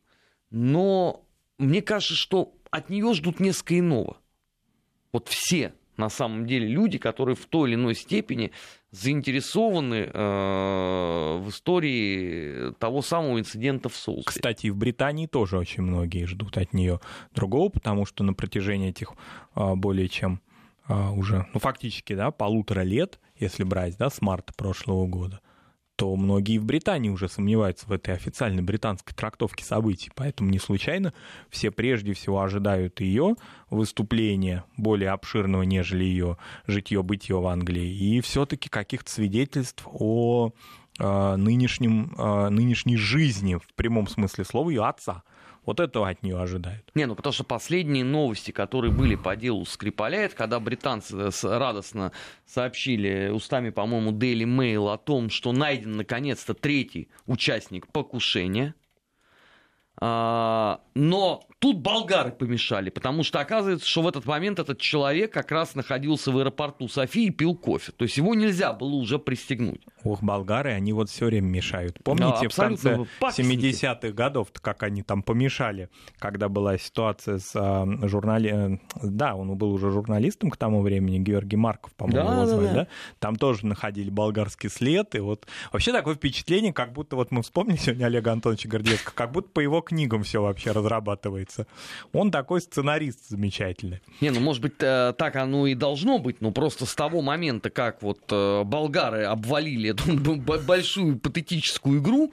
но 0.49 1.25
мне 1.57 1.81
кажется, 1.81 2.15
что 2.15 2.53
от 2.71 2.89
нее 2.89 3.13
ждут 3.13 3.39
несколько 3.39 3.77
иного. 3.77 4.17
Вот 5.11 5.27
все 5.27 5.73
на 5.99 6.09
самом 6.09 6.47
деле 6.47 6.67
люди, 6.67 6.97
которые 6.97 7.35
в 7.35 7.45
той 7.45 7.69
или 7.69 7.75
иной 7.75 7.93
степени 7.93 8.51
заинтересованы 8.91 10.09
э, 10.11 11.37
в 11.43 11.49
истории 11.49 12.73
того 12.79 13.01
самого 13.01 13.37
инцидента 13.39 13.89
в 13.89 13.95
Солсбери. 13.95 14.25
Кстати, 14.25 14.67
в 14.67 14.77
Британии 14.77 15.27
тоже 15.27 15.57
очень 15.57 15.83
многие 15.83 16.25
ждут 16.25 16.57
от 16.57 16.73
нее 16.73 17.01
другого, 17.35 17.69
потому 17.69 18.05
что 18.05 18.23
на 18.23 18.33
протяжении 18.33 18.89
этих 18.89 19.11
э, 19.55 19.75
более 19.75 20.07
чем 20.07 20.41
э, 20.87 21.09
уже, 21.09 21.45
ну 21.53 21.59
фактически, 21.59 22.13
да, 22.13 22.31
полутора 22.31 22.81
лет, 22.81 23.19
если 23.37 23.63
брать, 23.63 23.97
да, 23.97 24.09
с 24.09 24.21
марта 24.21 24.53
прошлого 24.53 25.05
года, 25.05 25.41
то 25.99 26.15
многие 26.15 26.59
в 26.59 26.63
Британии 26.63 27.09
уже 27.09 27.27
сомневаются 27.27 27.85
в 27.85 27.91
этой 27.91 28.13
официальной 28.13 28.63
британской 28.63 29.13
трактовке 29.13 29.65
событий. 29.65 30.09
Поэтому 30.15 30.49
не 30.49 30.57
случайно 30.57 31.13
все 31.49 31.71
прежде 31.71 32.13
всего 32.13 32.41
ожидают 32.41 33.01
ее 33.01 33.35
выступления 33.69 34.63
более 34.77 35.09
обширного, 35.09 35.63
нежели 35.63 36.05
ее 36.05 36.37
житье-бытие 36.67 37.37
в 37.41 37.45
Англии, 37.47 37.93
и 37.93 38.21
все-таки 38.21 38.69
каких-то 38.69 39.11
свидетельств 39.11 39.85
о 39.91 40.53
э, 40.99 41.35
нынешнем, 41.35 42.15
э, 42.17 42.47
нынешней 42.47 42.95
жизни 42.95 43.55
в 43.55 43.73
прямом 43.75 44.07
смысле 44.07 44.45
слова 44.45 44.69
ее 44.69 44.85
отца. 44.85 45.23
Вот 45.69 45.79
этого 45.79 46.09
от 46.09 46.23
нее 46.23 46.41
ожидают. 46.41 46.89
Не, 46.95 47.05
ну 47.05 47.13
потому 47.13 47.31
что 47.31 47.43
последние 47.43 48.03
новости, 48.03 48.49
которые 48.49 48.91
были 48.91 49.13
по 49.13 49.35
делу 49.35 49.65
Скрипаля, 49.65 50.21
это 50.21 50.35
когда 50.35 50.59
британцы 50.59 51.29
радостно 51.43 52.11
сообщили 52.47 53.29
устами, 53.29 53.69
по-моему, 53.69 54.11
Daily 54.11 54.45
Mail 54.45 54.91
о 54.91 54.97
том, 54.97 55.29
что 55.29 55.51
найден 55.51 55.91
наконец-то 55.91 56.55
третий 56.55 57.09
участник 57.27 57.85
покушения. 57.85 58.73
А, 60.01 60.81
но 60.95 61.43
тут 61.59 61.79
болгары 61.79 62.31
помешали, 62.31 62.89
потому 62.89 63.23
что 63.23 63.39
оказывается, 63.39 63.87
что 63.87 64.01
в 64.01 64.07
этот 64.07 64.25
момент 64.25 64.59
этот 64.59 64.79
человек 64.79 65.31
как 65.33 65.51
раз 65.51 65.75
находился 65.75 66.31
в 66.31 66.37
аэропорту 66.37 66.87
Софии 66.87 67.25
и 67.25 67.29
пил 67.29 67.55
кофе. 67.55 67.91
То 67.91 68.03
есть 68.03 68.17
его 68.17 68.33
нельзя 68.33 68.73
было 68.73 68.95
уже 68.95 69.19
пристегнуть. 69.19 69.81
Ох, 70.03 70.23
болгары, 70.23 70.71
они 70.71 70.93
вот 70.93 71.09
все 71.09 71.25
время 71.25 71.47
мешают. 71.47 72.01
Помните, 72.03 72.43
да, 72.43 72.49
в 72.49 72.55
конце 72.55 73.05
70-х 73.21 74.11
годов, 74.11 74.47
как 74.53 74.83
они 74.83 75.03
там 75.03 75.21
помешали, 75.21 75.89
когда 76.17 76.47
была 76.47 76.77
ситуация 76.77 77.39
с 77.39 77.51
а, 77.55 77.85
журнали... 78.07 78.79
Да, 79.03 79.35
он 79.35 79.57
был 79.57 79.73
уже 79.73 79.91
журналистом 79.91 80.49
к 80.49 80.57
тому 80.57 80.81
времени, 80.81 81.19
Георгий 81.19 81.57
Марков, 81.57 81.93
по-моему, 81.95 82.27
да, 82.27 82.35
его 82.35 82.45
звали, 82.45 82.65
да, 82.67 82.73
да. 82.73 82.79
да? 82.81 82.87
Там 83.19 83.35
тоже 83.35 83.65
находили 83.65 84.09
болгарский 84.09 84.69
след, 84.69 85.13
и 85.15 85.19
вот 85.19 85.45
вообще 85.73 85.91
такое 85.91 86.15
впечатление, 86.15 86.71
как 86.71 86.93
будто 86.93 87.17
вот 87.17 87.31
мы 87.31 87.41
вспомнили 87.41 87.77
сегодня 87.77 88.05
Олега 88.05 88.31
Антоновича 88.31 88.69
Гордецкого, 88.69 89.13
как 89.13 89.31
будто 89.31 89.49
по 89.49 89.59
его 89.59 89.81
книгам 89.81 90.23
все 90.23 90.41
вообще 90.41 90.71
разрабатывается. 91.49 91.67
Он 92.13 92.31
такой 92.31 92.61
сценарист 92.61 93.29
замечательный. 93.29 94.01
Не, 94.21 94.31
ну 94.31 94.39
может 94.39 94.61
быть 94.61 94.73
э, 94.79 95.13
так 95.17 95.35
оно 95.35 95.67
и 95.67 95.75
должно 95.75 96.19
быть, 96.19 96.41
но 96.41 96.51
просто 96.51 96.85
с 96.85 96.95
того 96.95 97.21
момента, 97.21 97.69
как 97.69 98.01
вот 98.01 98.19
э, 98.29 98.63
болгары 98.63 99.23
обвалили 99.23 99.91
эту 99.91 100.35
большую 100.65 101.19
патетическую 101.19 101.99
игру, 101.99 102.31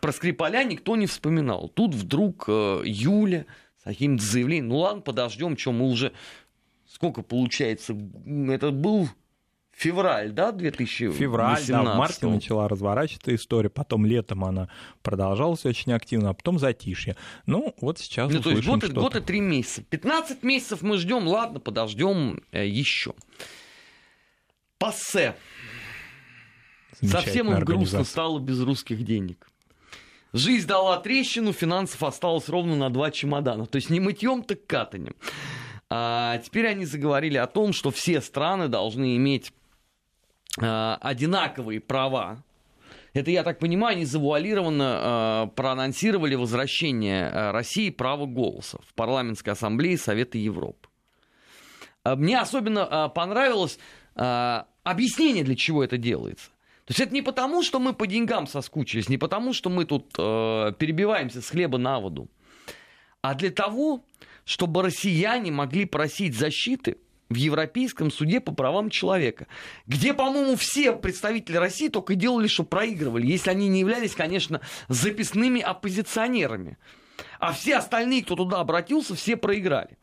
про 0.00 0.12
Скрипаля 0.12 0.64
никто 0.64 0.96
не 0.96 1.06
вспоминал. 1.06 1.68
Тут 1.68 1.94
вдруг 1.94 2.44
э, 2.48 2.82
Юля 2.84 3.46
с 3.80 3.84
каким-то 3.84 4.24
заявлением, 4.24 4.68
ну 4.68 4.78
ладно, 4.78 5.02
подождем, 5.02 5.56
что 5.58 5.72
мы 5.72 5.86
уже... 5.86 6.12
Сколько 6.86 7.22
получается? 7.22 7.96
Это 8.48 8.70
был 8.70 9.08
февраль, 9.72 10.30
да, 10.30 10.52
2018? 10.52 11.18
Февраль, 11.18 11.64
да, 11.66 11.82
в 11.82 11.96
марте 11.96 12.26
начала 12.26 12.68
разворачиваться 12.68 13.34
история, 13.34 13.68
потом 13.68 14.06
летом 14.06 14.44
она 14.44 14.68
продолжалась 15.02 15.64
очень 15.64 15.92
активно, 15.92 16.30
а 16.30 16.34
потом 16.34 16.58
затишье. 16.58 17.16
Ну, 17.46 17.74
вот 17.80 17.98
сейчас 17.98 18.30
ну, 18.32 18.40
то 18.40 18.50
есть 18.50 18.66
год, 18.66 18.84
год 18.90 19.16
и 19.16 19.20
три 19.20 19.40
месяца. 19.40 19.82
15 19.82 20.42
месяцев 20.42 20.82
мы 20.82 20.98
ждем, 20.98 21.26
ладно, 21.26 21.60
подождем 21.60 22.42
э, 22.52 22.66
еще. 22.66 23.14
Пассе. 24.78 25.34
Совсем 27.00 27.52
им 27.52 27.60
грустно 27.64 28.04
стало 28.04 28.38
без 28.38 28.60
русских 28.60 29.04
денег. 29.04 29.48
Жизнь 30.32 30.66
дала 30.66 30.98
трещину, 30.98 31.52
финансов 31.52 32.02
осталось 32.02 32.48
ровно 32.48 32.74
на 32.74 32.90
два 32.90 33.10
чемодана. 33.10 33.66
То 33.66 33.76
есть 33.76 33.90
не 33.90 34.00
мытьем, 34.00 34.42
так 34.42 34.66
катанием. 34.66 35.14
А 35.90 36.38
теперь 36.38 36.66
они 36.68 36.86
заговорили 36.86 37.36
о 37.36 37.46
том, 37.46 37.74
что 37.74 37.90
все 37.90 38.22
страны 38.22 38.68
должны 38.68 39.16
иметь 39.16 39.52
одинаковые 40.58 41.80
права. 41.80 42.42
Это, 43.14 43.30
я 43.30 43.42
так 43.42 43.58
понимаю, 43.58 43.96
они 43.96 44.04
завуалированно 44.06 44.98
а, 44.98 45.46
проанонсировали 45.48 46.34
возвращение 46.34 47.28
а, 47.28 47.52
России 47.52 47.90
права 47.90 48.24
голоса 48.24 48.78
в 48.86 48.94
парламентской 48.94 49.50
ассамблее 49.50 49.98
Совета 49.98 50.38
Европы. 50.38 50.88
А, 52.04 52.16
мне 52.16 52.38
особенно 52.38 52.84
а, 52.84 53.08
понравилось 53.08 53.78
а, 54.14 54.66
объяснение, 54.82 55.44
для 55.44 55.56
чего 55.56 55.84
это 55.84 55.98
делается. 55.98 56.48
То 56.84 56.90
есть 56.90 57.00
это 57.00 57.14
не 57.14 57.22
потому, 57.22 57.62
что 57.62 57.78
мы 57.78 57.92
по 57.92 58.06
деньгам 58.06 58.46
соскучились, 58.46 59.08
не 59.08 59.18
потому, 59.18 59.52
что 59.52 59.70
мы 59.70 59.84
тут 59.84 60.12
э, 60.18 60.72
перебиваемся 60.76 61.40
с 61.40 61.48
хлеба 61.48 61.78
на 61.78 62.00
воду, 62.00 62.28
а 63.20 63.34
для 63.34 63.50
того, 63.50 64.04
чтобы 64.44 64.82
россияне 64.82 65.52
могли 65.52 65.84
просить 65.84 66.34
защиты 66.34 66.96
в 67.32 67.36
Европейском 67.36 68.10
суде 68.10 68.40
по 68.40 68.52
правам 68.52 68.90
человека, 68.90 69.46
где, 69.86 70.14
по-моему, 70.14 70.56
все 70.56 70.92
представители 70.92 71.56
России 71.56 71.88
только 71.88 72.14
делали, 72.14 72.46
что 72.46 72.64
проигрывали, 72.64 73.26
если 73.26 73.50
они 73.50 73.68
не 73.68 73.80
являлись, 73.80 74.14
конечно, 74.14 74.60
записными 74.88 75.60
оппозиционерами. 75.60 76.78
А 77.38 77.52
все 77.52 77.76
остальные, 77.76 78.24
кто 78.24 78.36
туда 78.36 78.60
обратился, 78.60 79.14
все 79.14 79.36
проиграли. 79.36 79.98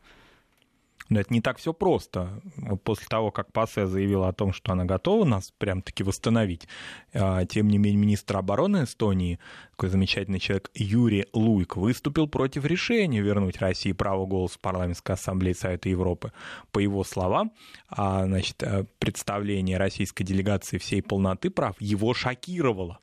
Но 1.10 1.20
это 1.20 1.34
не 1.34 1.40
так 1.40 1.58
все 1.58 1.74
просто. 1.74 2.40
Вот 2.56 2.82
после 2.82 3.06
того, 3.08 3.32
как 3.32 3.52
ПАСЕ 3.52 3.86
заявила 3.86 4.28
о 4.28 4.32
том, 4.32 4.52
что 4.52 4.72
она 4.72 4.84
готова 4.84 5.24
нас 5.24 5.52
прям-таки 5.58 6.04
восстановить, 6.04 6.68
а, 7.12 7.44
тем 7.44 7.68
не 7.68 7.78
менее 7.78 8.00
министр 8.00 8.36
обороны 8.38 8.84
Эстонии, 8.84 9.40
такой 9.72 9.88
замечательный 9.88 10.38
человек 10.38 10.70
Юрий 10.72 11.26
Луик, 11.32 11.76
выступил 11.76 12.28
против 12.28 12.64
решения 12.64 13.20
вернуть 13.20 13.58
России 13.58 13.90
право 13.90 14.24
голоса 14.24 14.56
в 14.56 14.60
парламентской 14.60 15.12
ассамблее 15.12 15.54
Совета 15.54 15.88
Европы. 15.88 16.32
По 16.70 16.78
его 16.78 17.02
словам, 17.02 17.52
а, 17.88 18.24
значит, 18.26 18.62
э, 18.62 18.84
представление 19.00 19.78
российской 19.78 20.22
делегации 20.22 20.78
всей 20.78 21.02
полноты 21.02 21.50
прав 21.50 21.74
его 21.80 22.14
шокировало 22.14 23.00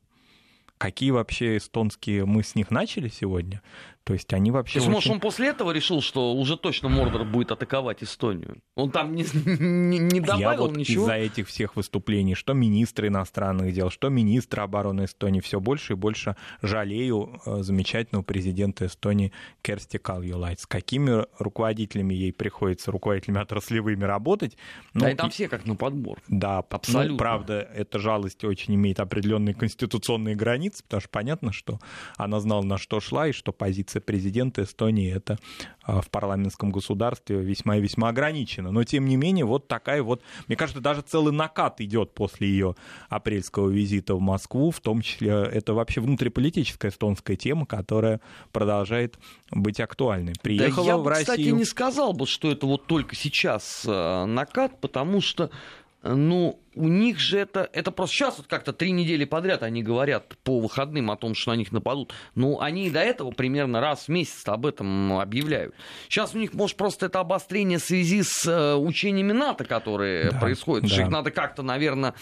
какие 0.78 1.12
вообще 1.12 1.58
эстонские 1.58 2.26
мы 2.26 2.44
с 2.44 2.56
них 2.56 2.72
начали 2.72 3.10
сегодня. 3.10 3.62
То 4.08 4.14
есть 4.14 4.32
они 4.34 4.52
вообще... 4.52 4.76
То 4.76 4.78
есть, 4.78 4.88
очень... 4.88 4.94
может, 4.94 5.12
он 5.12 5.20
после 5.20 5.50
этого 5.50 5.72
решил, 5.72 6.02
что 6.02 6.34
уже 6.34 6.56
точно 6.56 6.88
Мордор 6.88 7.26
будет 7.26 7.52
атаковать 7.52 8.04
Эстонию? 8.04 8.62
Он 8.74 8.90
там 8.90 9.14
не, 9.14 9.26
не, 9.60 10.00
не 10.00 10.22
добавил 10.22 10.40
Я 10.40 10.56
вот 10.56 10.78
ничего? 10.78 11.04
из-за 11.04 11.16
этих 11.16 11.50
всех 11.50 11.76
выступлений, 11.76 12.34
что 12.34 12.54
министры 12.54 13.10
иностранных 13.10 13.74
дел, 13.74 13.90
что 13.90 14.08
министр 14.08 14.62
обороны 14.62 15.04
Эстонии, 15.04 15.42
все 15.42 15.60
больше 15.60 15.92
и 15.92 15.96
больше 15.98 16.38
жалею 16.62 17.42
э, 17.46 17.64
замечательного 17.64 18.24
президента 18.24 18.86
Эстонии 18.86 19.34
Керсти 19.62 19.98
Калюлайт. 19.98 20.62
С 20.62 20.66
какими 20.66 21.26
руководителями 21.38 22.14
ей 22.14 22.32
приходится, 22.32 22.92
руководителями 22.92 23.42
отраслевыми 23.42 24.06
работать? 24.06 24.56
Ну, 24.94 25.02
да, 25.02 25.12
и 25.12 25.16
там 25.16 25.32
все 25.32 25.50
как 25.50 25.66
на 25.66 25.76
подбор. 25.76 26.22
Да, 26.30 26.60
ну, 26.60 26.78
абсолютно. 26.78 27.12
Ну, 27.12 27.18
правда, 27.18 27.60
эта 27.76 28.00
жалость 28.00 28.46
очень 28.46 28.76
имеет 28.76 29.02
определенные 29.02 29.54
конституционные 29.54 30.36
границы, 30.36 30.82
потому 30.86 31.02
что 31.02 31.10
понятно, 31.10 31.52
что 31.52 31.82
она 32.16 32.40
знала, 32.40 32.62
на 32.62 32.78
что 32.78 33.02
шла, 33.02 33.28
и 33.28 33.34
что 33.34 33.52
позиция 33.52 33.97
вице-президента 33.98 34.64
Эстонии 34.64 35.14
это 35.14 35.38
а, 35.84 36.02
в 36.02 36.10
парламентском 36.10 36.72
государстве 36.72 37.38
весьма 37.38 37.78
и 37.78 37.82
весьма 37.82 38.10
ограничено. 38.10 38.72
Но, 38.72 38.84
тем 38.84 39.06
не 39.06 39.16
менее, 39.16 39.46
вот 39.46 39.68
такая 39.68 40.04
вот, 40.04 40.22
мне 40.48 40.56
кажется, 40.56 40.82
даже 40.82 41.02
целый 41.02 41.34
накат 41.34 41.82
идет 41.82 42.14
после 42.14 42.48
ее 42.48 42.76
апрельского 43.10 43.70
визита 43.70 44.16
в 44.16 44.22
Москву, 44.22 44.72
в 44.72 44.80
том 44.80 45.02
числе 45.02 45.32
это 45.32 45.74
вообще 45.74 46.02
внутриполитическая 46.02 46.92
эстонская 46.92 47.36
тема, 47.36 47.66
которая 47.66 48.22
продолжает 48.52 49.18
быть 49.52 49.80
актуальной. 49.80 50.34
Приехала 50.42 50.86
да 50.86 50.92
я 50.92 50.98
в 50.98 51.04
бы, 51.04 51.10
Россию... 51.10 51.26
кстати, 51.26 51.50
не 51.50 51.66
сказал 51.66 52.14
бы, 52.14 52.26
что 52.26 52.52
это 52.52 52.66
вот 52.66 52.88
только 52.88 53.16
сейчас 53.16 53.84
э, 53.86 54.26
накат, 54.26 54.80
потому 54.80 55.22
что 55.22 55.50
ну, 56.16 56.60
у 56.76 56.88
них 56.88 57.20
же 57.20 57.40
это, 57.40 57.70
это 57.74 57.92
просто 57.92 58.16
сейчас 58.16 58.38
вот 58.38 58.48
как-то 58.48 58.72
три 58.72 58.92
недели 58.92 59.26
подряд 59.26 59.64
они 59.64 59.84
говорят 59.84 60.38
по 60.44 60.60
выходным 60.60 61.12
о 61.12 61.18
том, 61.18 61.36
что 61.36 61.52
на 61.52 61.56
них 61.56 61.72
нападут. 61.72 62.14
Ну, 62.36 62.60
они 62.60 62.88
и 62.88 62.90
до 62.90 63.00
этого 63.00 63.32
примерно 63.32 63.82
раз 63.82 64.06
в 64.06 64.10
месяц 64.10 64.48
об 64.48 64.66
этом 64.66 65.20
объявляют. 65.20 65.74
Сейчас 66.08 66.36
у 66.36 66.38
них, 66.38 66.54
может, 66.54 66.78
просто 66.78 67.08
это 67.08 67.20
обострение 67.20 67.80
в 67.80 67.84
связи 67.84 68.22
с 68.24 68.46
э, 68.46 68.76
учениями 68.76 69.32
НАТО, 69.32 69.66
которые 69.66 70.32
да, 70.32 70.40
происходят. 70.40 70.90
Да. 70.90 71.02
Их 71.02 71.10
надо 71.10 71.32
как-то, 71.32 71.64
наверное, 71.64 72.14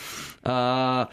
э, 0.44 1.06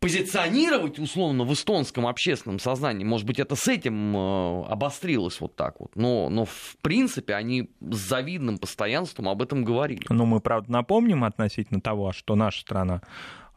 позиционировать 0.00 0.98
условно 0.98 1.44
в 1.44 1.52
эстонском 1.52 2.06
общественном 2.06 2.58
сознании. 2.58 3.04
Может 3.04 3.26
быть, 3.26 3.38
это 3.38 3.56
с 3.56 3.68
этим 3.68 4.16
э, 4.16 4.64
обострилось 4.68 5.40
вот 5.40 5.56
так 5.56 5.80
вот. 5.80 5.96
Но, 5.96 6.28
но 6.28 6.44
в 6.44 6.76
принципе 6.82 7.34
они 7.34 7.70
с 7.80 7.96
завидным 7.96 8.58
постоянством 8.58 9.28
об 9.28 9.42
этом 9.42 9.64
говорили. 9.64 10.06
Ну, 10.08 10.26
мы, 10.26 10.40
правда, 10.40 10.70
напомним 10.70 11.24
относительно 11.24 11.80
того, 11.80 12.12
что 12.12 12.36
наша 12.36 12.60
страна 12.60 13.02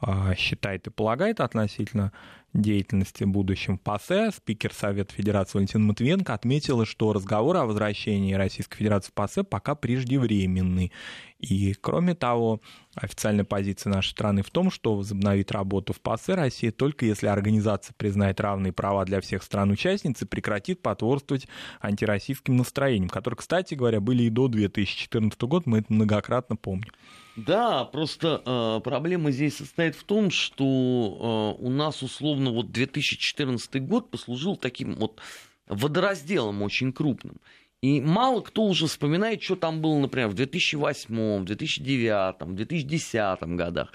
э, 0.01 0.35
считает 0.35 0.87
и 0.87 0.89
полагает 0.89 1.39
относительно 1.39 2.11
деятельности 2.53 3.23
будущем 3.23 3.77
ПАСЕ, 3.77 4.31
спикер 4.31 4.73
Совета 4.73 5.13
Федерации 5.13 5.57
Валентин 5.57 5.83
Матвиенко 5.85 6.33
отметила, 6.33 6.85
что 6.85 7.13
разговор 7.13 7.57
о 7.57 7.65
возвращении 7.65 8.33
Российской 8.33 8.77
Федерации 8.77 9.11
в 9.11 9.13
ПАСЕ 9.13 9.43
пока 9.43 9.75
преждевременный. 9.75 10.91
И, 11.39 11.73
кроме 11.73 12.13
того, 12.13 12.61
официальная 12.93 13.45
позиция 13.45 13.91
нашей 13.91 14.11
страны 14.11 14.43
в 14.43 14.51
том, 14.51 14.69
что 14.69 14.95
возобновит 14.95 15.51
работу 15.51 15.93
в 15.93 16.01
ПАСЕ 16.01 16.35
Россия 16.35 16.71
только 16.71 17.05
если 17.05 17.27
организация 17.27 17.93
признает 17.97 18.39
равные 18.39 18.73
права 18.73 19.05
для 19.05 19.21
всех 19.21 19.41
стран-участниц 19.43 20.21
и 20.21 20.25
прекратит 20.25 20.81
потворствовать 20.81 21.47
антироссийским 21.79 22.57
настроениям, 22.57 23.09
которые, 23.09 23.37
кстати 23.37 23.73
говоря, 23.73 24.01
были 24.01 24.23
и 24.23 24.29
до 24.29 24.47
2014 24.47 25.41
года, 25.43 25.63
мы 25.67 25.79
это 25.79 25.91
многократно 25.91 26.55
помним. 26.55 26.91
Да, 27.37 27.85
просто 27.85 28.41
э, 28.45 28.81
проблема 28.83 29.31
здесь 29.31 29.57
состоит 29.57 29.95
в 29.95 30.03
том, 30.03 30.31
что 30.31 31.55
э, 31.59 31.63
у 31.63 31.69
нас 31.69 32.03
условно 32.03 32.40
вот 32.49 32.71
2014 32.71 33.81
год 33.85 34.09
послужил 34.09 34.55
таким 34.55 34.95
вот 34.95 35.21
водоразделом 35.67 36.63
очень 36.63 36.91
крупным. 36.91 37.39
И 37.81 38.01
мало 38.01 38.41
кто 38.41 38.63
уже 38.63 38.87
вспоминает, 38.87 39.41
что 39.41 39.55
там 39.55 39.81
было, 39.81 39.99
например, 39.99 40.29
в 40.29 40.33
2008, 40.33 41.45
2009, 41.45 42.55
2010 42.55 43.41
годах. 43.55 43.91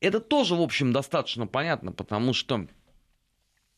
Это 0.00 0.20
тоже, 0.20 0.54
в 0.54 0.62
общем, 0.62 0.92
достаточно 0.92 1.46
понятно, 1.46 1.92
потому 1.92 2.32
что 2.32 2.66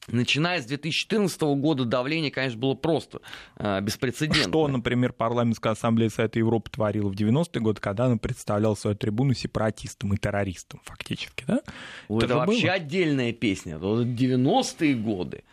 Начиная 0.09 0.61
с 0.61 0.67
2014 0.67 1.41
года 1.43 1.85
давление, 1.85 2.33
конечно, 2.33 2.59
было 2.59 2.75
просто 2.75 3.21
э, 3.57 3.81
беспрецедентное. 3.81 4.49
Что, 4.49 4.67
например, 4.67 5.12
парламентская 5.12 5.75
ассамблея 5.75 6.11
Совета 6.11 6.41
Европы 6.41 6.71
творила 6.71 7.09
в 7.09 7.15
90-е 7.15 7.61
годы, 7.61 7.81
когда 7.81 8.07
она 8.07 8.17
представляла 8.17 8.75
свою 8.75 8.97
трибуну 8.97 9.33
сепаратистам 9.35 10.12
и 10.15 10.17
террористам, 10.17 10.81
фактически, 10.85 11.45
да? 11.47 11.62
Это, 12.09 12.27
это 12.27 12.37
вообще 12.37 12.67
было? 12.67 12.73
отдельная 12.73 13.33
песня. 13.33 13.77
90-е 13.77 14.95
годы. 14.95 15.45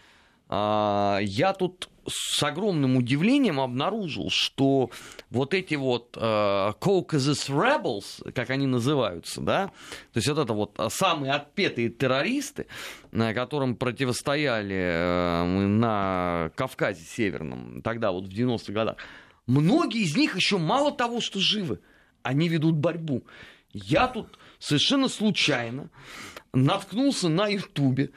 А, 0.49 1.19
я 1.21 1.53
тут 1.53 1.89
с 2.07 2.41
огромным 2.41 2.97
удивлением 2.97 3.59
обнаружил, 3.59 4.29
что 4.31 4.89
вот 5.29 5.53
эти 5.53 5.75
вот 5.75 6.17
uh, 6.17 6.73
Caucasus 6.79 7.49
Rebels, 7.49 8.31
как 8.31 8.49
они 8.49 8.65
называются, 8.65 9.41
да, 9.41 9.67
то 9.67 10.17
есть 10.17 10.27
вот 10.27 10.39
это 10.39 10.53
вот 10.53 10.79
самые 10.91 11.33
отпетые 11.33 11.89
террористы, 11.89 12.65
которым 13.11 13.75
противостояли 13.75 15.43
мы 15.45 15.67
на 15.67 16.51
Кавказе 16.55 17.03
Северном, 17.03 17.83
тогда 17.83 18.11
вот 18.11 18.25
в 18.25 18.29
90-х 18.29 18.73
годах, 18.73 18.95
многие 19.45 20.01
из 20.01 20.17
них 20.17 20.35
еще 20.35 20.57
мало 20.57 20.91
того, 20.91 21.21
что 21.21 21.39
живы, 21.39 21.79
они 22.23 22.49
ведут 22.49 22.75
борьбу. 22.75 23.23
Я 23.71 24.07
тут 24.07 24.39
совершенно 24.57 25.09
случайно 25.09 25.91
наткнулся 26.53 27.29
на 27.29 27.47
Ютубе 27.47 28.09
Э, 28.09 28.13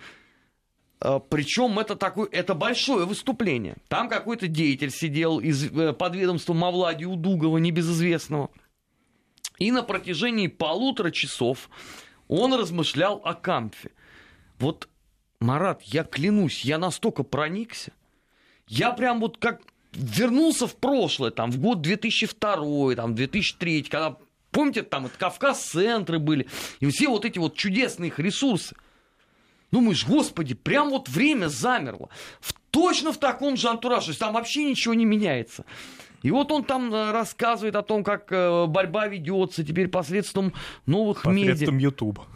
Причем 1.30 1.78
это, 1.78 1.96
такое, 1.96 2.28
это 2.30 2.54
большое 2.54 3.06
выступление. 3.06 3.76
Там 3.88 4.08
какой-то 4.08 4.46
деятель 4.46 4.90
сидел 4.90 5.40
из 5.40 5.64
э, 5.64 5.92
подведомства 5.92 6.54
Мавлади 6.54 7.04
Удугова, 7.04 7.58
небезызвестного. 7.58 8.50
И 9.58 9.72
на 9.72 9.82
протяжении 9.82 10.46
полутора 10.46 11.10
часов 11.10 11.70
он 12.28 12.54
размышлял 12.54 13.20
о 13.24 13.34
Кампфе. 13.34 13.90
Вот, 14.58 14.88
Марат, 15.40 15.82
я 15.82 16.04
клянусь, 16.04 16.64
я 16.64 16.78
настолько 16.78 17.24
проникся. 17.24 17.92
Я 18.68 18.92
прям 18.92 19.20
вот 19.20 19.38
как 19.38 19.60
вернулся 19.92 20.66
в 20.66 20.76
прошлое, 20.76 21.30
там, 21.30 21.50
в 21.50 21.58
год 21.58 21.82
2002, 21.82 22.94
там, 22.94 23.14
2003, 23.14 23.82
когда, 23.84 24.16
помните, 24.50 24.82
там, 24.82 25.06
это 25.06 25.18
Кавказ-центры 25.18 26.18
были, 26.18 26.48
и 26.80 26.86
все 26.86 27.08
вот 27.08 27.24
эти 27.24 27.38
вот 27.38 27.56
чудесные 27.56 28.08
их 28.08 28.18
ресурсы. 28.18 28.76
Думаешь, 29.72 30.06
господи, 30.06 30.54
прям 30.54 30.90
вот 30.90 31.08
время 31.08 31.48
замерло. 31.48 32.10
В, 32.40 32.52
точно 32.70 33.12
в 33.12 33.18
таком 33.18 33.56
же 33.56 33.68
антураже. 33.68 34.06
То 34.06 34.10
есть 34.10 34.20
там 34.20 34.34
вообще 34.34 34.64
ничего 34.64 34.94
не 34.94 35.06
меняется. 35.06 35.64
И 36.22 36.30
вот 36.30 36.52
он 36.52 36.62
там 36.62 36.94
э, 36.94 37.10
рассказывает 37.10 37.74
о 37.74 37.82
том, 37.82 38.04
как 38.04 38.30
э, 38.30 38.66
борьба 38.66 39.08
ведется 39.08 39.64
теперь 39.64 39.88
посредством 39.88 40.52
новых 40.86 41.22
посредством 41.22 41.36
медиа. 41.36 41.52
Посредством 41.52 41.78
Ютуба. 41.78 42.26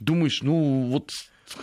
Думаешь, 0.00 0.42
ну 0.42 0.90
вот 0.90 1.10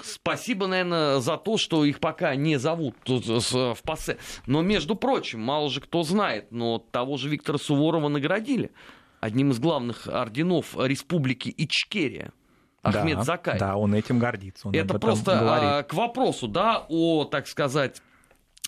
спасибо, 0.03 0.67
наверное, 0.67 1.19
за 1.19 1.37
то, 1.37 1.57
что 1.57 1.85
их 1.85 1.99
пока 1.99 2.33
не 2.35 2.57
зовут 2.57 2.95
в 3.05 3.77
ПАСЕ. 3.83 4.17
Но, 4.47 4.61
между 4.61 4.95
прочим, 4.95 5.41
мало 5.41 5.69
же 5.69 5.81
кто 5.81 6.03
знает, 6.03 6.51
но 6.51 6.79
того 6.79 7.17
же 7.17 7.29
Виктора 7.29 7.57
Суворова 7.59 8.07
наградили 8.07 8.71
одним 9.19 9.51
из 9.51 9.59
главных 9.59 10.07
орденов 10.07 10.75
Республики 10.77 11.53
Ичкерия. 11.55 12.31
Ахмед 12.81 13.17
да, 13.17 13.23
Закай. 13.23 13.59
Да, 13.59 13.75
он 13.75 13.93
этим 13.93 14.19
гордится. 14.19 14.67
Он 14.67 14.73
Это 14.73 14.97
просто 14.97 15.37
говорит. 15.37 15.69
А, 15.69 15.83
к 15.83 15.93
вопросу, 15.93 16.47
да, 16.47 16.85
о, 16.89 17.25
так 17.25 17.47
сказать, 17.47 18.01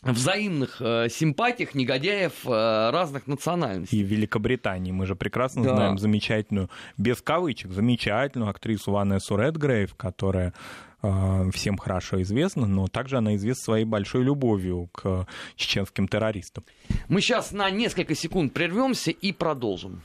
взаимных 0.03 0.81
э, 0.81 1.07
симпатиях 1.09 1.75
негодяев 1.75 2.45
э, 2.45 2.89
разных 2.91 3.27
национальностей. 3.27 3.99
И 3.99 4.03
в 4.03 4.07
Великобритании 4.07 4.91
мы 4.91 5.05
же 5.05 5.15
прекрасно 5.15 5.63
да. 5.63 5.75
знаем 5.75 5.97
замечательную, 5.97 6.69
без 6.97 7.21
кавычек, 7.21 7.71
замечательную 7.71 8.49
актрису 8.49 8.91
Ванессу 8.91 9.37
Редгрейв, 9.37 9.95
которая 9.95 10.53
э, 11.01 11.49
всем 11.53 11.77
хорошо 11.77 12.21
известна, 12.21 12.67
но 12.67 12.87
также 12.87 13.17
она 13.17 13.35
известна 13.35 13.63
своей 13.63 13.85
большой 13.85 14.23
любовью 14.23 14.89
к 14.91 15.25
чеченским 15.55 16.07
террористам. 16.07 16.65
Мы 17.07 17.21
сейчас 17.21 17.51
на 17.51 17.69
несколько 17.69 18.13
секунд 18.13 18.53
прервемся 18.53 19.11
и 19.11 19.31
продолжим. 19.31 20.03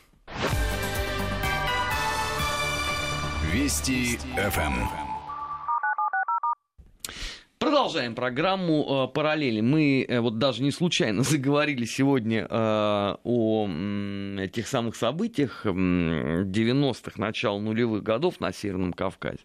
Вести 3.58 4.18
ФМ. 4.36 4.86
Продолжаем 7.58 8.14
программу 8.14 9.08
э, 9.08 9.12
«Параллели». 9.12 9.60
Мы 9.60 10.06
э, 10.08 10.20
вот 10.20 10.38
даже 10.38 10.62
не 10.62 10.70
случайно 10.70 11.22
заговорили 11.24 11.84
сегодня 11.84 12.46
э, 12.48 13.16
о 13.24 13.68
тех 14.52 14.68
самых 14.68 14.94
событиях 14.94 15.66
90-х, 15.66 17.12
начала 17.16 17.58
нулевых 17.58 18.04
годов 18.04 18.38
на 18.38 18.52
Северном 18.52 18.92
Кавказе. 18.92 19.40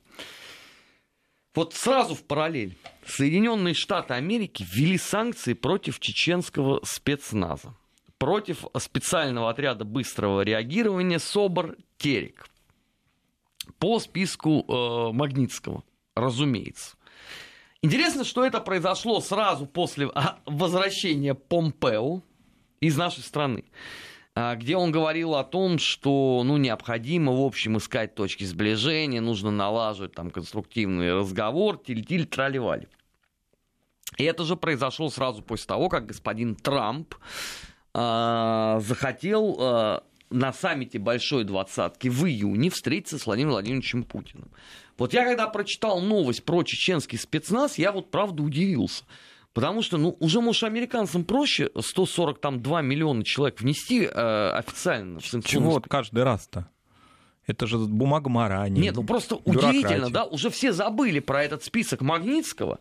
Вот 1.56 1.74
сразу 1.74 2.14
в 2.14 2.22
параллель. 2.24 2.78
Соединенные 3.08 3.74
Штаты 3.74 4.14
Америки 4.14 4.64
ввели 4.72 5.00
санкции 5.00 5.54
против 5.54 6.00
чеченского 6.00 6.82
спецназа, 6.84 7.74
против 8.20 8.66
специального 8.78 9.50
отряда 9.50 9.86
быстрого 9.86 10.42
реагирования 10.42 11.18
СОБР-Терек 11.18 12.46
по 13.80 14.00
списку 14.00 14.66
э, 14.68 15.14
Магнитского, 15.14 15.84
разумеется. 16.16 16.96
Интересно, 17.82 18.24
что 18.24 18.46
это 18.46 18.62
произошло 18.62 19.20
сразу 19.20 19.66
после 19.66 20.10
а, 20.16 20.40
возвращения 20.46 21.34
Помпео 21.34 22.22
из 22.80 22.96
нашей 22.96 23.24
страны, 23.24 23.66
а, 24.36 24.56
где 24.56 24.78
он 24.78 24.92
говорил 24.92 25.36
о 25.36 25.44
том, 25.44 25.80
что 25.80 26.44
ну, 26.46 26.56
необходимо, 26.56 27.34
в 27.34 27.42
общем, 27.42 27.78
искать 27.78 28.16
точки 28.16 28.46
сближения, 28.46 29.20
нужно 29.20 29.52
налаживать 29.52 30.14
там 30.14 30.32
конструктивный 30.32 31.14
разговор, 31.14 31.78
тиль-тиль, 31.78 32.26
тролливали. 32.26 32.88
И 34.18 34.24
это 34.24 34.46
же 34.46 34.56
произошло 34.56 35.10
сразу 35.10 35.42
после 35.42 35.68
того, 35.68 35.90
как 35.90 36.06
господин 36.06 36.56
Трамп 36.56 37.16
э, 37.94 38.80
захотел 38.82 39.58
э, 39.60 40.00
на 40.34 40.52
саммите 40.52 41.00
Большой 41.00 41.44
Двадцатки 41.44 42.08
в 42.08 42.26
июне 42.26 42.70
встретиться 42.70 43.18
с 43.18 43.26
Владимиром 43.26 43.54
Владимировичем 43.54 44.04
Путиным. 44.04 44.50
Вот 44.98 45.14
я 45.14 45.24
когда 45.24 45.48
прочитал 45.48 46.02
новость 46.02 46.44
про 46.44 46.64
чеченский 46.64 47.18
спецназ, 47.18 47.78
я 47.78 47.92
вот 47.92 48.12
правда 48.12 48.44
удивился. 48.44 49.04
Потому 49.54 49.84
что, 49.84 49.98
ну, 49.98 50.18
уже, 50.20 50.42
может, 50.42 50.64
американцам 50.64 51.24
проще 51.24 51.70
142 51.80 52.82
миллиона 52.82 53.24
человек 53.24 53.62
внести 53.62 54.02
э, 54.02 54.50
официально 54.50 55.20
в 55.20 55.28
санкционный 55.28 55.66
Чего 55.66 55.72
вот 55.74 55.88
каждый 55.88 56.24
раз-то? 56.24 56.68
Это 57.46 57.68
же 57.68 57.78
бумага 57.78 58.30
Марани. 58.30 58.80
Нет, 58.80 58.96
ну 58.96 59.04
просто 59.04 59.36
удивительно, 59.36 60.10
да? 60.10 60.24
Уже 60.26 60.50
все 60.50 60.72
забыли 60.72 61.20
про 61.20 61.44
этот 61.44 61.64
список 61.64 62.02
Магнитского. 62.02 62.80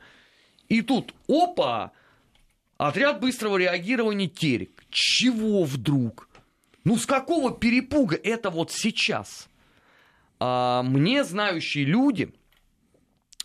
И 0.69 0.81
тут, 0.81 1.15
опа, 1.29 1.93
отряд 2.79 3.21
быстрого 3.21 3.59
реагирования 3.59 4.29
Терек. 4.29 4.85
Чего 4.89 5.65
вдруг? 5.65 6.29
Ну, 6.85 6.97
с 6.97 7.07
какого 7.07 7.53
перепуга 7.53 8.17
это 8.17 8.51
вот 8.51 8.73
сейчас? 8.73 9.49
А, 10.41 10.83
мне 10.83 11.25
знающие 11.25 11.85
люди 11.85 12.35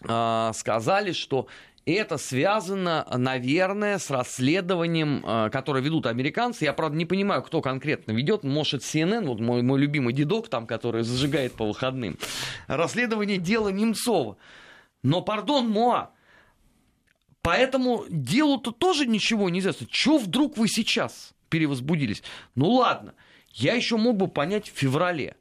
а, 0.03 0.51
сказали, 0.53 1.11
что 1.11 1.47
это 1.85 2.17
связано, 2.17 3.07
наверное, 3.15 3.97
с 3.97 4.09
расследованием, 4.09 5.23
а, 5.23 5.49
которое 5.49 5.81
ведут 5.81 6.05
американцы. 6.05 6.65
Я, 6.65 6.73
правда, 6.73 6.97
не 6.97 7.05
понимаю, 7.05 7.43
кто 7.43 7.61
конкретно 7.61 8.11
ведет. 8.11 8.43
Может, 8.43 8.81
CNN, 8.81 9.25
вот 9.25 9.39
мой, 9.39 9.61
мой 9.61 9.79
любимый 9.79 10.13
дедок 10.13 10.49
там, 10.49 10.67
который 10.67 11.03
зажигает 11.03 11.53
по 11.53 11.65
выходным. 11.65 12.17
Расследование 12.67 13.37
дела 13.37 13.69
Немцова. 13.69 14.37
Но, 15.03 15.21
пардон, 15.21 15.69
Моа, 15.69 16.09
по 17.41 17.51
этому 17.51 18.03
делу-то 18.09 18.71
тоже 18.71 19.05
ничего 19.05 19.49
не 19.49 19.59
известно. 19.59 19.87
Чего 19.89 20.17
вдруг 20.17 20.57
вы 20.57 20.67
сейчас 20.67 21.33
перевозбудились? 21.49 22.21
Ну 22.55 22.69
ладно, 22.71 23.13
я 23.57 23.73
еще 23.73 23.97
мог 23.97 24.17
бы 24.17 24.27
понять 24.27 24.69
в 24.69 24.77
феврале. 24.77 25.35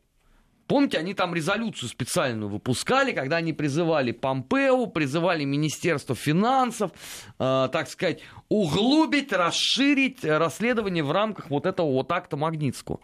Помните, 0.66 0.98
они 0.98 1.14
там 1.14 1.32
резолюцию 1.32 1.88
специальную 1.88 2.50
выпускали, 2.50 3.12
когда 3.12 3.36
они 3.36 3.52
призывали 3.52 4.10
Помпео, 4.10 4.86
призывали 4.86 5.44
Министерство 5.44 6.16
финансов, 6.16 6.90
э, 7.38 7.68
так 7.70 7.88
сказать, 7.88 8.20
углубить, 8.48 9.32
расширить 9.32 10.24
расследование 10.24 11.04
в 11.04 11.12
рамках 11.12 11.50
вот 11.50 11.66
этого 11.66 11.92
вот 11.92 12.10
акта 12.10 12.36
Магнитского. 12.36 12.98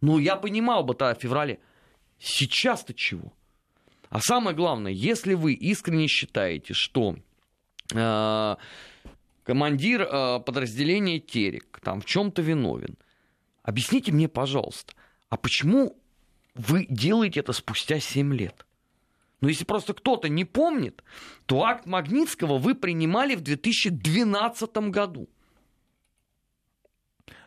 Ну, 0.00 0.18
я 0.18 0.36
понимал 0.36 0.84
бы 0.84 0.94
тогда 0.94 1.18
в 1.18 1.22
феврале. 1.22 1.58
Сейчас-то 2.20 2.94
чего? 2.94 3.32
А 4.10 4.20
самое 4.20 4.54
главное, 4.54 4.92
если 4.92 5.34
вы 5.34 5.54
искренне 5.54 6.06
считаете, 6.06 6.72
что 6.72 7.16
э, 7.94 8.56
командир 9.42 10.02
э, 10.02 10.40
подразделения 10.40 11.18
Терек 11.18 11.80
там 11.82 12.00
в 12.00 12.04
чем-то 12.04 12.42
виновен, 12.42 12.96
объясните 13.68 14.12
мне, 14.12 14.28
пожалуйста, 14.28 14.94
а 15.28 15.36
почему 15.36 15.94
вы 16.54 16.86
делаете 16.88 17.40
это 17.40 17.52
спустя 17.52 18.00
7 18.00 18.34
лет. 18.34 18.66
Но 19.40 19.48
если 19.48 19.64
просто 19.64 19.92
кто-то 19.92 20.28
не 20.28 20.44
помнит, 20.44 21.04
то 21.46 21.62
акт 21.62 21.86
Магнитского 21.86 22.58
вы 22.58 22.74
принимали 22.74 23.34
в 23.34 23.42
2012 23.42 24.76
году. 24.90 25.28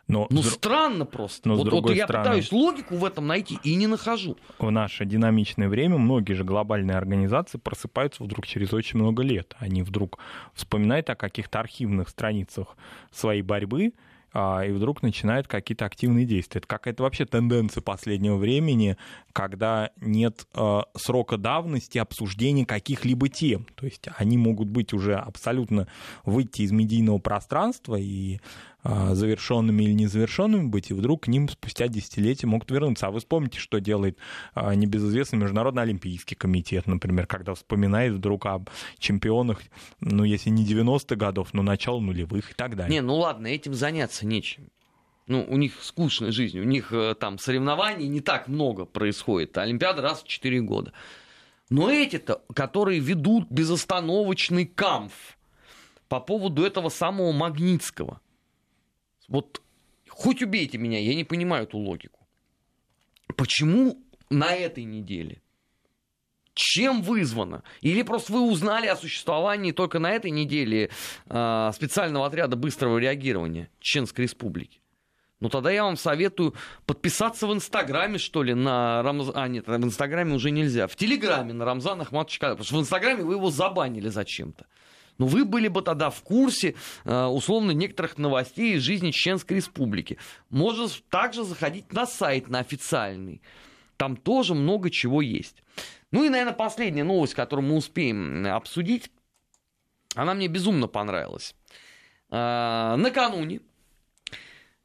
Но, 0.06 0.26
ну, 0.30 0.42
с... 0.42 0.50
странно 0.50 1.06
просто. 1.06 1.48
Но 1.48 1.56
вот, 1.56 1.72
вот 1.72 1.90
я 1.90 2.04
стороны, 2.04 2.24
пытаюсь 2.24 2.52
логику 2.52 2.96
в 2.96 3.04
этом 3.04 3.26
найти 3.26 3.58
и 3.64 3.74
не 3.74 3.88
нахожу. 3.88 4.36
В 4.58 4.70
наше 4.70 5.04
динамичное 5.04 5.68
время 5.68 5.98
многие 5.98 6.34
же 6.34 6.44
глобальные 6.44 6.96
организации 6.96 7.58
просыпаются 7.58 8.22
вдруг 8.22 8.46
через 8.46 8.72
очень 8.72 8.98
много 8.98 9.22
лет. 9.22 9.54
Они 9.58 9.82
вдруг 9.82 10.18
вспоминают 10.54 11.10
о 11.10 11.16
каких-то 11.16 11.60
архивных 11.60 12.08
страницах 12.08 12.76
своей 13.10 13.42
борьбы, 13.42 13.92
и 14.34 14.72
вдруг 14.72 15.02
начинают 15.02 15.46
какие-то 15.46 15.84
активные 15.84 16.24
действия. 16.24 16.58
Это 16.58 16.66
какая-то 16.66 17.02
вообще 17.02 17.26
тенденция 17.26 17.82
последнего 17.82 18.36
времени, 18.36 18.96
когда 19.32 19.90
нет 20.00 20.46
э, 20.54 20.80
срока 20.96 21.36
давности 21.36 21.98
обсуждения 21.98 22.64
каких-либо 22.64 23.28
тем. 23.28 23.66
То 23.74 23.86
есть 23.86 24.08
они 24.16 24.38
могут 24.38 24.68
быть 24.68 24.92
уже 24.92 25.14
абсолютно 25.16 25.86
выйти 26.24 26.62
из 26.62 26.72
медийного 26.72 27.18
пространства 27.18 27.96
и 27.96 28.36
а, 28.36 28.40
завершенными 28.84 29.84
или 29.84 29.92
незавершенными 29.92 30.66
быть, 30.66 30.90
и 30.90 30.94
вдруг 30.94 31.24
к 31.24 31.28
ним 31.28 31.48
спустя 31.48 31.86
десятилетия 31.88 32.46
могут 32.46 32.70
вернуться. 32.70 33.06
А 33.06 33.10
вы 33.10 33.20
вспомните, 33.20 33.58
что 33.58 33.78
делает 33.78 34.18
а, 34.54 34.74
небезызвестный 34.74 35.38
Международный 35.38 35.82
Олимпийский 35.82 36.34
комитет, 36.34 36.86
например, 36.86 37.26
когда 37.26 37.54
вспоминает 37.54 38.14
вдруг 38.14 38.46
об 38.46 38.70
чемпионах, 38.98 39.60
ну, 40.00 40.24
если 40.24 40.50
не 40.50 40.66
90-х 40.66 41.14
годов, 41.14 41.54
но 41.54 41.62
начало 41.62 42.00
нулевых 42.00 42.50
и 42.50 42.54
так 42.54 42.76
далее. 42.76 42.92
Не, 42.92 43.02
ну 43.02 43.16
ладно, 43.16 43.46
этим 43.46 43.74
заняться 43.74 44.26
нечем. 44.26 44.68
Ну, 45.28 45.46
у 45.48 45.56
них 45.56 45.74
скучная 45.80 46.32
жизнь, 46.32 46.58
у 46.58 46.64
них 46.64 46.92
э, 46.92 47.14
там 47.14 47.38
соревнований 47.38 48.08
не 48.08 48.20
так 48.20 48.48
много 48.48 48.84
происходит. 48.84 49.56
Олимпиада 49.56 50.02
раз 50.02 50.24
в 50.24 50.26
4 50.26 50.60
года. 50.62 50.92
Но 51.70 51.88
эти-то, 51.88 52.42
которые 52.52 52.98
ведут 52.98 53.48
безостановочный 53.48 54.66
камф 54.66 55.12
по 56.08 56.18
поводу 56.18 56.64
этого 56.64 56.88
самого 56.88 57.30
Магнитского– 57.30 58.20
вот 59.28 59.62
хоть 60.08 60.42
убейте 60.42 60.78
меня, 60.78 60.98
я 60.98 61.14
не 61.14 61.24
понимаю 61.24 61.64
эту 61.64 61.78
логику. 61.78 62.20
Почему 63.36 63.98
на 64.30 64.54
этой 64.54 64.84
неделе? 64.84 65.42
Чем 66.54 67.00
вызвано? 67.00 67.62
Или 67.80 68.02
просто 68.02 68.32
вы 68.34 68.42
узнали 68.42 68.86
о 68.86 68.96
существовании 68.96 69.72
только 69.72 69.98
на 69.98 70.10
этой 70.10 70.30
неделе 70.30 70.90
э, 71.26 71.70
специального 71.72 72.26
отряда 72.26 72.56
быстрого 72.56 72.98
реагирования 72.98 73.70
Чеченской 73.80 74.24
Республики? 74.24 74.82
Ну 75.40 75.48
тогда 75.48 75.72
я 75.72 75.82
вам 75.82 75.96
советую 75.96 76.54
подписаться 76.86 77.48
в 77.48 77.52
Инстаграме, 77.52 78.18
что 78.18 78.42
ли, 78.42 78.54
на 78.54 79.02
Рамзан... 79.02 79.36
А, 79.36 79.48
нет, 79.48 79.66
в 79.66 79.74
Инстаграме 79.74 80.34
уже 80.34 80.50
нельзя. 80.50 80.86
В 80.86 80.94
Телеграме 80.94 81.52
на 81.52 81.64
Рамзан 81.64 82.00
Ахматович 82.00 82.38
Потому 82.38 82.62
что 82.62 82.76
в 82.76 82.80
Инстаграме 82.80 83.24
вы 83.24 83.34
его 83.34 83.50
забанили 83.50 84.08
зачем-то. 84.08 84.66
Но 85.18 85.26
вы 85.26 85.44
были 85.44 85.68
бы 85.68 85.82
тогда 85.82 86.10
в 86.10 86.22
курсе, 86.22 86.74
э, 87.04 87.24
условно, 87.24 87.72
некоторых 87.72 88.18
новостей 88.18 88.74
из 88.74 88.82
жизни 88.82 89.10
Чеченской 89.10 89.56
Республики. 89.56 90.18
Можно 90.50 90.88
также 91.10 91.44
заходить 91.44 91.92
на 91.92 92.06
сайт, 92.06 92.48
на 92.48 92.58
официальный. 92.60 93.42
Там 93.96 94.16
тоже 94.16 94.54
много 94.54 94.90
чего 94.90 95.22
есть. 95.22 95.62
Ну 96.10 96.24
и, 96.24 96.28
наверное, 96.28 96.54
последняя 96.54 97.04
новость, 97.04 97.34
которую 97.34 97.68
мы 97.68 97.76
успеем 97.76 98.46
обсудить, 98.46 99.10
она 100.14 100.34
мне 100.34 100.48
безумно 100.48 100.88
понравилась. 100.88 101.54
Э, 102.30 102.96
накануне 102.96 103.60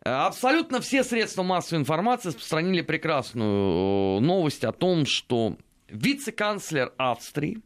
абсолютно 0.08 0.80
все 0.80 1.04
средства 1.04 1.44
массовой 1.44 1.82
информации 1.82 2.30
распространили 2.30 2.82
прекрасную 2.82 4.18
э, 4.18 4.20
новость 4.22 4.64
о 4.64 4.72
том, 4.72 5.06
что 5.06 5.58
вице-канцлер 5.90 6.94
Австрии 6.98 7.62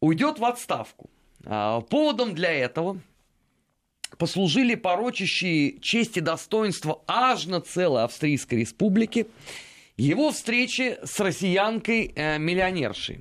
уйдет 0.00 0.38
в 0.38 0.44
отставку. 0.44 1.10
А, 1.44 1.80
поводом 1.80 2.34
для 2.34 2.52
этого 2.52 3.00
послужили 4.16 4.74
порочащие 4.74 5.78
честь 5.80 6.16
и 6.16 6.20
достоинство 6.20 7.02
аж 7.06 7.46
на 7.46 7.60
целой 7.60 8.04
Австрийской 8.04 8.60
республике 8.60 9.26
его 9.96 10.30
встречи 10.30 10.98
с 11.04 11.18
россиянкой-миллионершей. 11.20 13.16
Э, 13.16 13.20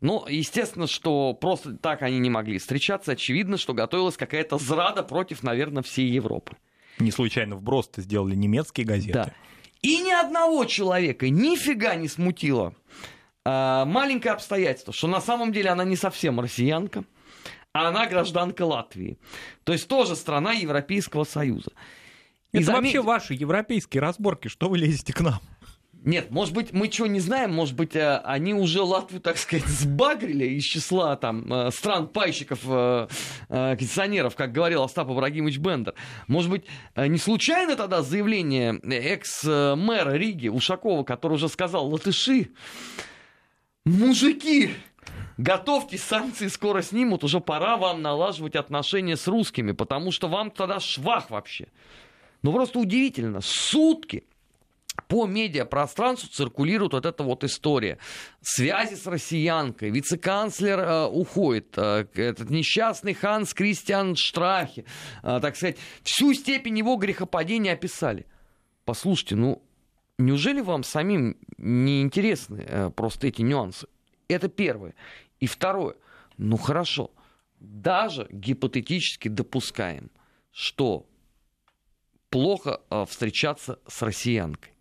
ну, 0.00 0.26
естественно, 0.28 0.86
что 0.86 1.34
просто 1.34 1.76
так 1.76 2.02
они 2.02 2.18
не 2.18 2.30
могли 2.30 2.58
встречаться. 2.58 3.12
Очевидно, 3.12 3.56
что 3.56 3.74
готовилась 3.74 4.16
какая-то 4.16 4.58
зрада 4.58 5.02
против, 5.02 5.42
наверное, 5.42 5.82
всей 5.82 6.08
Европы. 6.08 6.56
Не 6.98 7.10
случайно 7.10 7.56
вброс-то 7.56 8.02
сделали 8.02 8.34
немецкие 8.34 8.86
газеты. 8.86 9.12
Да. 9.12 9.32
И 9.82 9.98
ни 9.98 10.12
одного 10.12 10.64
человека 10.64 11.28
нифига 11.28 11.94
не 11.94 12.08
смутило 12.08 12.74
маленькое 13.46 14.34
обстоятельство, 14.34 14.92
что 14.92 15.06
на 15.08 15.20
самом 15.20 15.52
деле 15.52 15.70
она 15.70 15.84
не 15.84 15.96
совсем 15.96 16.40
россиянка, 16.40 17.04
а 17.72 17.88
она 17.88 18.06
гражданка 18.06 18.62
Латвии. 18.62 19.18
То 19.64 19.72
есть 19.72 19.86
тоже 19.88 20.16
страна 20.16 20.52
Европейского 20.52 21.24
Союза. 21.24 21.70
И 22.52 22.58
Это 22.58 22.66
заметьте... 22.66 23.00
вообще 23.00 23.02
ваши 23.02 23.34
европейские 23.34 24.00
разборки, 24.00 24.48
что 24.48 24.68
вы 24.68 24.78
лезете 24.78 25.12
к 25.12 25.20
нам? 25.20 25.40
Нет, 26.06 26.30
может 26.30 26.54
быть, 26.54 26.72
мы 26.72 26.86
чего 26.86 27.08
не 27.08 27.18
знаем, 27.18 27.52
может 27.52 27.74
быть, 27.74 27.96
э, 27.96 28.18
они 28.18 28.54
уже 28.54 28.80
Латвию, 28.80 29.20
так 29.20 29.36
сказать, 29.36 29.66
сбагрили 29.66 30.46
из 30.46 30.62
числа 30.62 31.16
там 31.16 31.52
э, 31.52 31.70
стран 31.72 32.06
пайщиков 32.06 32.60
э, 32.62 33.08
кондиционеров, 33.48 34.36
как 34.36 34.52
говорил 34.52 34.84
Остап 34.84 35.10
Ибрагимович 35.10 35.58
Бендер. 35.58 35.94
Может 36.28 36.48
быть, 36.48 36.64
не 36.96 37.18
случайно 37.18 37.74
тогда 37.74 38.02
заявление 38.02 38.78
экс-мэра 38.84 40.12
Риги 40.12 40.46
Ушакова, 40.46 41.02
который 41.02 41.34
уже 41.34 41.48
сказал, 41.48 41.88
латыши, 41.88 42.50
Мужики, 43.86 44.74
готовьтесь, 45.38 46.02
санкции 46.02 46.48
скоро 46.48 46.82
снимут, 46.82 47.22
уже 47.22 47.38
пора 47.38 47.76
вам 47.76 48.02
налаживать 48.02 48.56
отношения 48.56 49.16
с 49.16 49.28
русскими, 49.28 49.70
потому 49.70 50.10
что 50.10 50.26
вам 50.26 50.50
тогда 50.50 50.80
швах 50.80 51.30
вообще. 51.30 51.68
Ну 52.42 52.52
просто 52.52 52.80
удивительно, 52.80 53.40
сутки 53.40 54.24
по 55.06 55.26
медиапространству 55.26 56.28
циркулирует 56.28 56.94
вот 56.94 57.06
эта 57.06 57.22
вот 57.22 57.44
история. 57.44 57.98
Связи 58.40 58.96
с 58.96 59.06
россиянкой, 59.06 59.90
вице-канцлер 59.90 60.80
э, 60.80 61.06
уходит, 61.06 61.74
э, 61.76 62.06
этот 62.14 62.50
несчастный 62.50 63.14
Ханс 63.14 63.54
Кристиан 63.54 64.16
Штрахе, 64.16 64.84
э, 65.22 65.38
так 65.40 65.54
сказать, 65.54 65.76
всю 66.02 66.34
степень 66.34 66.76
его 66.76 66.96
грехопадения 66.96 67.74
описали. 67.74 68.26
Послушайте, 68.84 69.36
ну 69.36 69.62
Неужели 70.18 70.60
вам 70.60 70.82
самим 70.82 71.36
не 71.58 72.00
интересны 72.00 72.64
э, 72.66 72.90
просто 72.90 73.26
эти 73.26 73.42
нюансы? 73.42 73.86
Это 74.28 74.48
первое. 74.48 74.94
И 75.40 75.46
второе. 75.46 75.96
Ну 76.38 76.56
хорошо, 76.56 77.10
даже 77.60 78.26
гипотетически 78.30 79.28
допускаем, 79.28 80.10
что 80.50 81.06
плохо 82.30 82.80
э, 82.90 83.04
встречаться 83.06 83.78
с 83.86 84.02
россиянкой. 84.02 84.72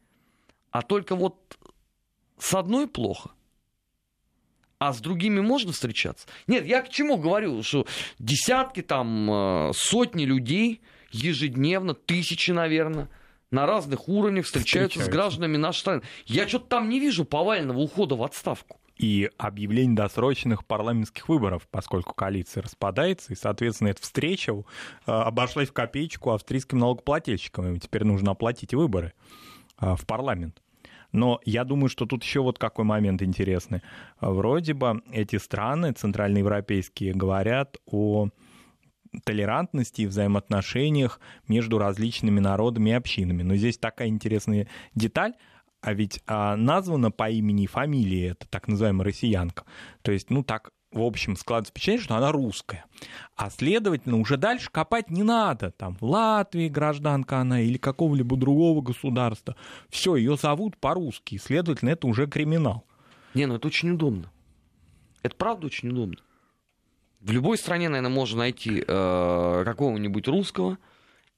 А 0.72 0.82
только 0.82 1.16
вот 1.16 1.58
с 2.38 2.54
одной 2.54 2.88
плохо, 2.88 3.32
а 4.78 4.94
с 4.94 5.00
другими 5.00 5.40
можно 5.40 5.72
встречаться? 5.72 6.28
Нет, 6.48 6.66
я 6.66 6.82
к 6.82 6.90
чему 6.90 7.18
говорю, 7.18 7.64
что 7.64 7.86
десятки, 8.20 8.82
там, 8.82 9.32
э, 9.32 9.72
сотни 9.74 10.26
людей 10.26 10.82
ежедневно, 11.12 11.94
тысячи, 11.94 12.52
наверное, 12.52 13.10
на 13.52 13.66
разных 13.66 14.08
уровнях 14.10 14.46
встречаются, 14.46 15.00
встречаются. 15.00 15.12
с 15.12 15.14
гражданами 15.14 15.58
нашей 15.58 15.80
страны. 15.80 16.02
Я 16.26 16.48
что-то 16.48 16.66
там 16.68 16.90
не 16.90 17.00
вижу 17.00 17.26
повального 17.26 17.80
ухода 17.80 18.16
в 18.16 18.24
отставку 18.24 18.80
и 18.98 19.30
объявление 19.38 19.96
досрочных 19.96 20.66
парламентских 20.66 21.28
выборов, 21.28 21.68
поскольку 21.70 22.14
коалиция 22.14 22.64
распадается, 22.64 23.34
и, 23.34 23.36
соответственно, 23.36 23.90
эта 23.90 24.02
встреча 24.02 24.54
э, 24.54 24.64
обошлась 25.12 25.70
в 25.70 25.74
копеечку 25.74 26.32
австрийским 26.32 26.80
налогоплательщикам, 26.80 27.68
им 27.68 27.80
теперь 27.80 28.06
нужно 28.06 28.32
оплатить 28.32 28.74
выборы 28.74 29.14
э, 29.82 29.96
в 29.96 30.06
парламент. 30.06 30.62
Но 31.12 31.40
я 31.46 31.64
думаю, 31.64 31.90
что 31.90 32.06
тут 32.06 32.24
еще 32.24 32.42
вот 32.42 32.60
какой 32.60 32.84
момент 32.84 33.22
интересный. 33.22 33.82
Вроде 34.20 34.74
бы 34.74 35.02
эти 35.12 35.38
страны 35.38 35.94
центральноевропейские 35.94 37.14
говорят 37.14 37.78
о 37.86 38.30
толерантности 39.24 40.02
и 40.02 40.08
взаимоотношениях 40.08 41.20
между 41.48 41.78
различными 41.78 42.40
народами 42.40 42.90
и 42.92 42.94
общинами. 42.94 43.44
Но 43.44 43.56
здесь 43.56 43.78
такая 43.78 44.08
интересная 44.08 44.68
деталь, 44.94 45.34
а 45.82 45.94
ведь 45.94 46.22
а, 46.26 46.56
названа 46.56 47.12
по 47.12 47.30
имени 47.30 47.66
и 47.66 47.68
фамилии 47.68 48.32
это 48.32 48.48
так 48.48 48.68
называемая 48.68 49.06
россиянка. 49.06 49.66
То 50.02 50.12
есть, 50.12 50.30
ну 50.30 50.44
так, 50.44 50.72
в 50.92 51.02
общем, 51.02 51.36
складывается 51.36 51.72
впечатление, 51.72 52.04
что 52.04 52.16
она 52.16 52.32
русская. 52.32 52.86
А 53.36 53.50
следовательно, 53.50 54.18
уже 54.18 54.38
дальше 54.38 54.70
копать 54.72 55.12
не 55.12 55.24
надо. 55.24 55.72
Там 55.72 55.96
в 55.98 56.04
Латвии 56.04 56.70
гражданка 56.70 57.40
она 57.40 57.62
или 57.62 57.78
какого-либо 57.78 58.36
другого 58.38 58.82
государства. 58.82 59.56
Все, 59.90 60.16
ее 60.16 60.38
зовут 60.38 60.78
по-русски. 60.78 61.38
Следовательно, 61.38 61.90
это 61.90 62.08
уже 62.08 62.28
криминал. 62.28 62.86
Не, 63.34 63.46
ну 63.46 63.56
это 63.56 63.68
очень 63.68 63.92
удобно. 63.92 64.32
Это 65.22 65.36
правда 65.36 65.68
очень 65.68 65.90
удобно. 65.90 66.18
В 67.26 67.32
любой 67.32 67.58
стране, 67.58 67.90
наверное, 67.90 68.14
можно 68.14 68.38
найти 68.38 68.84
э, 68.88 69.64
какого-нибудь 69.66 70.28
русского 70.28 70.78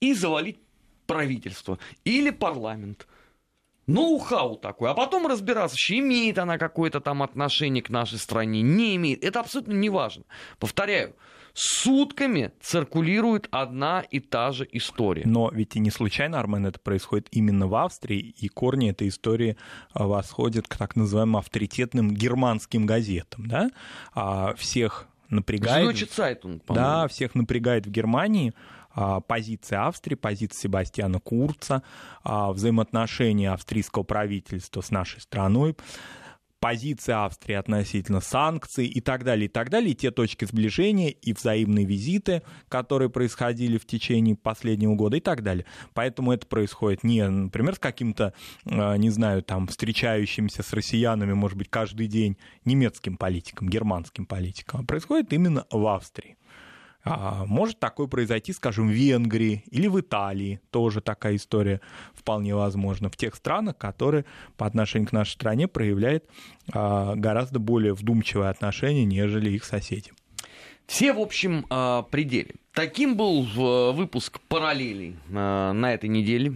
и 0.00 0.12
завалить 0.12 0.58
правительство 1.06 1.78
или 2.04 2.28
парламент 2.28 3.08
ноу-хау 3.86 4.56
такой, 4.56 4.90
а 4.90 4.94
потом 4.94 5.26
разбираться, 5.26 5.78
что 5.78 5.98
имеет 5.98 6.36
она 6.36 6.58
какое-то 6.58 7.00
там 7.00 7.22
отношение 7.22 7.82
к 7.82 7.88
нашей 7.88 8.18
стране, 8.18 8.60
не 8.60 8.96
имеет. 8.96 9.24
Это 9.24 9.40
абсолютно 9.40 9.72
не 9.72 9.88
важно. 9.88 10.24
Повторяю, 10.58 11.16
сутками 11.54 12.52
циркулирует 12.60 13.48
одна 13.50 14.02
и 14.02 14.20
та 14.20 14.52
же 14.52 14.68
история. 14.70 15.22
Но 15.24 15.50
ведь 15.50 15.74
и 15.74 15.80
не 15.80 15.90
случайно, 15.90 16.38
Армен, 16.38 16.66
это 16.66 16.78
происходит 16.80 17.28
именно 17.30 17.66
в 17.66 17.74
Австрии, 17.74 18.34
и 18.36 18.48
корни 18.48 18.90
этой 18.90 19.08
истории 19.08 19.56
а, 19.94 20.06
восходят 20.06 20.68
к 20.68 20.76
так 20.76 20.96
называемым 20.96 21.38
авторитетным 21.38 22.10
германским 22.10 22.84
газетам, 22.84 23.46
да? 23.46 23.70
А 24.12 24.54
всех 24.54 25.07
напрягает... 25.30 25.96
Zeitung, 25.96 26.60
да, 26.68 27.08
всех 27.08 27.34
напрягает 27.34 27.86
в 27.86 27.90
Германии. 27.90 28.52
А, 28.90 29.20
позиция 29.20 29.86
Австрии, 29.86 30.16
позиция 30.16 30.62
Себастьяна 30.62 31.20
Курца, 31.20 31.82
а, 32.24 32.52
взаимоотношения 32.52 33.52
австрийского 33.52 34.02
правительства 34.02 34.80
с 34.80 34.90
нашей 34.90 35.20
страной, 35.20 35.76
позиция 36.60 37.24
Австрии 37.24 37.54
относительно 37.54 38.20
санкций 38.20 38.86
и 38.86 39.00
так 39.00 39.24
далее, 39.24 39.46
и 39.46 39.48
так 39.48 39.70
далее, 39.70 39.92
и 39.92 39.94
те 39.94 40.10
точки 40.10 40.44
сближения 40.44 41.10
и 41.10 41.32
взаимные 41.32 41.84
визиты, 41.84 42.42
которые 42.68 43.10
происходили 43.10 43.78
в 43.78 43.86
течение 43.86 44.36
последнего 44.36 44.94
года 44.94 45.16
и 45.16 45.20
так 45.20 45.42
далее. 45.42 45.66
Поэтому 45.94 46.32
это 46.32 46.46
происходит 46.46 47.04
не, 47.04 47.28
например, 47.28 47.74
с 47.74 47.78
каким-то, 47.78 48.32
а, 48.64 48.96
не 48.96 49.10
знаю, 49.10 49.42
там, 49.42 49.66
встречающимся 49.66 50.62
с 50.62 50.72
россиянами, 50.72 51.32
может 51.32 51.58
быть, 51.58 51.68
каждый 51.68 52.06
день 52.06 52.36
немецким 52.64 53.16
политиком, 53.16 53.68
германским 53.68 54.26
политиком, 54.26 54.80
а 54.80 54.84
происходит 54.84 55.32
именно 55.32 55.66
в 55.70 55.86
Австрии. 55.86 56.37
А 57.10 57.44
может 57.46 57.78
такое 57.78 58.06
произойти, 58.06 58.52
скажем, 58.52 58.88
в 58.88 58.92
Венгрии 58.92 59.64
или 59.70 59.86
в 59.86 60.00
Италии. 60.00 60.60
Тоже 60.70 61.00
такая 61.00 61.36
история 61.36 61.80
вполне 62.14 62.54
возможна. 62.54 63.10
В 63.10 63.16
тех 63.16 63.34
странах, 63.34 63.76
которые 63.78 64.24
по 64.56 64.66
отношению 64.66 65.08
к 65.08 65.12
нашей 65.12 65.32
стране 65.32 65.68
проявляют 65.68 66.24
а, 66.72 67.14
гораздо 67.14 67.58
более 67.58 67.94
вдумчивое 67.94 68.50
отношение, 68.50 69.04
нежели 69.04 69.50
их 69.50 69.64
соседи. 69.64 70.12
Все, 70.88 71.12
в 71.12 71.20
общем, 71.20 71.66
а, 71.68 72.02
пределе. 72.02 72.54
Таким 72.72 73.14
был 73.14 73.44
э, 73.44 73.92
выпуск 73.92 74.40
параллелей 74.48 75.16
э, 75.28 75.72
на 75.72 75.92
этой 75.92 76.08
неделе. 76.08 76.54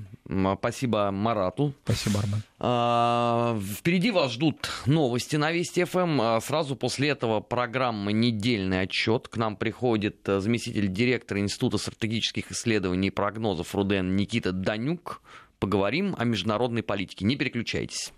Спасибо 0.57 1.11
Марату. 1.11 1.75
Спасибо, 1.85 2.21
Арман. 2.21 2.43
А, 2.59 3.61
впереди 3.77 4.11
вас 4.11 4.33
ждут 4.33 4.71
новости 4.87 5.37
на 5.37 5.53
Вести 5.53 5.85
ФМ. 5.85 6.21
А 6.21 6.41
сразу 6.41 6.77
после 6.77 7.11
этого 7.11 7.41
программа 7.41 8.13
«Недельный 8.13 8.81
отчет». 8.81 9.29
К 9.29 9.37
нам 9.37 9.55
приходит 9.57 10.27
э, 10.27 10.41
заместитель 10.41 10.89
директора 10.89 11.41
Института 11.41 11.77
стратегических 11.77 12.53
исследований 12.53 13.09
и 13.09 13.11
прогнозов 13.11 13.75
РУДН 13.75 14.17
Никита 14.17 14.53
Данюк. 14.53 15.21
Поговорим 15.59 16.15
о 16.17 16.25
международной 16.25 16.83
политике. 16.83 17.27
Не 17.27 17.37
переключайтесь. 17.37 18.15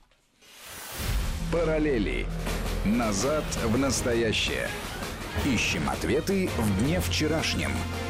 Параллели. 1.51 2.27
Назад 2.85 3.45
в 3.65 3.77
настоящее. 3.79 4.69
Ищем 5.45 5.89
ответы 5.91 6.49
в 6.57 6.85
дне 6.85 7.01
вчерашнем– 7.01 7.73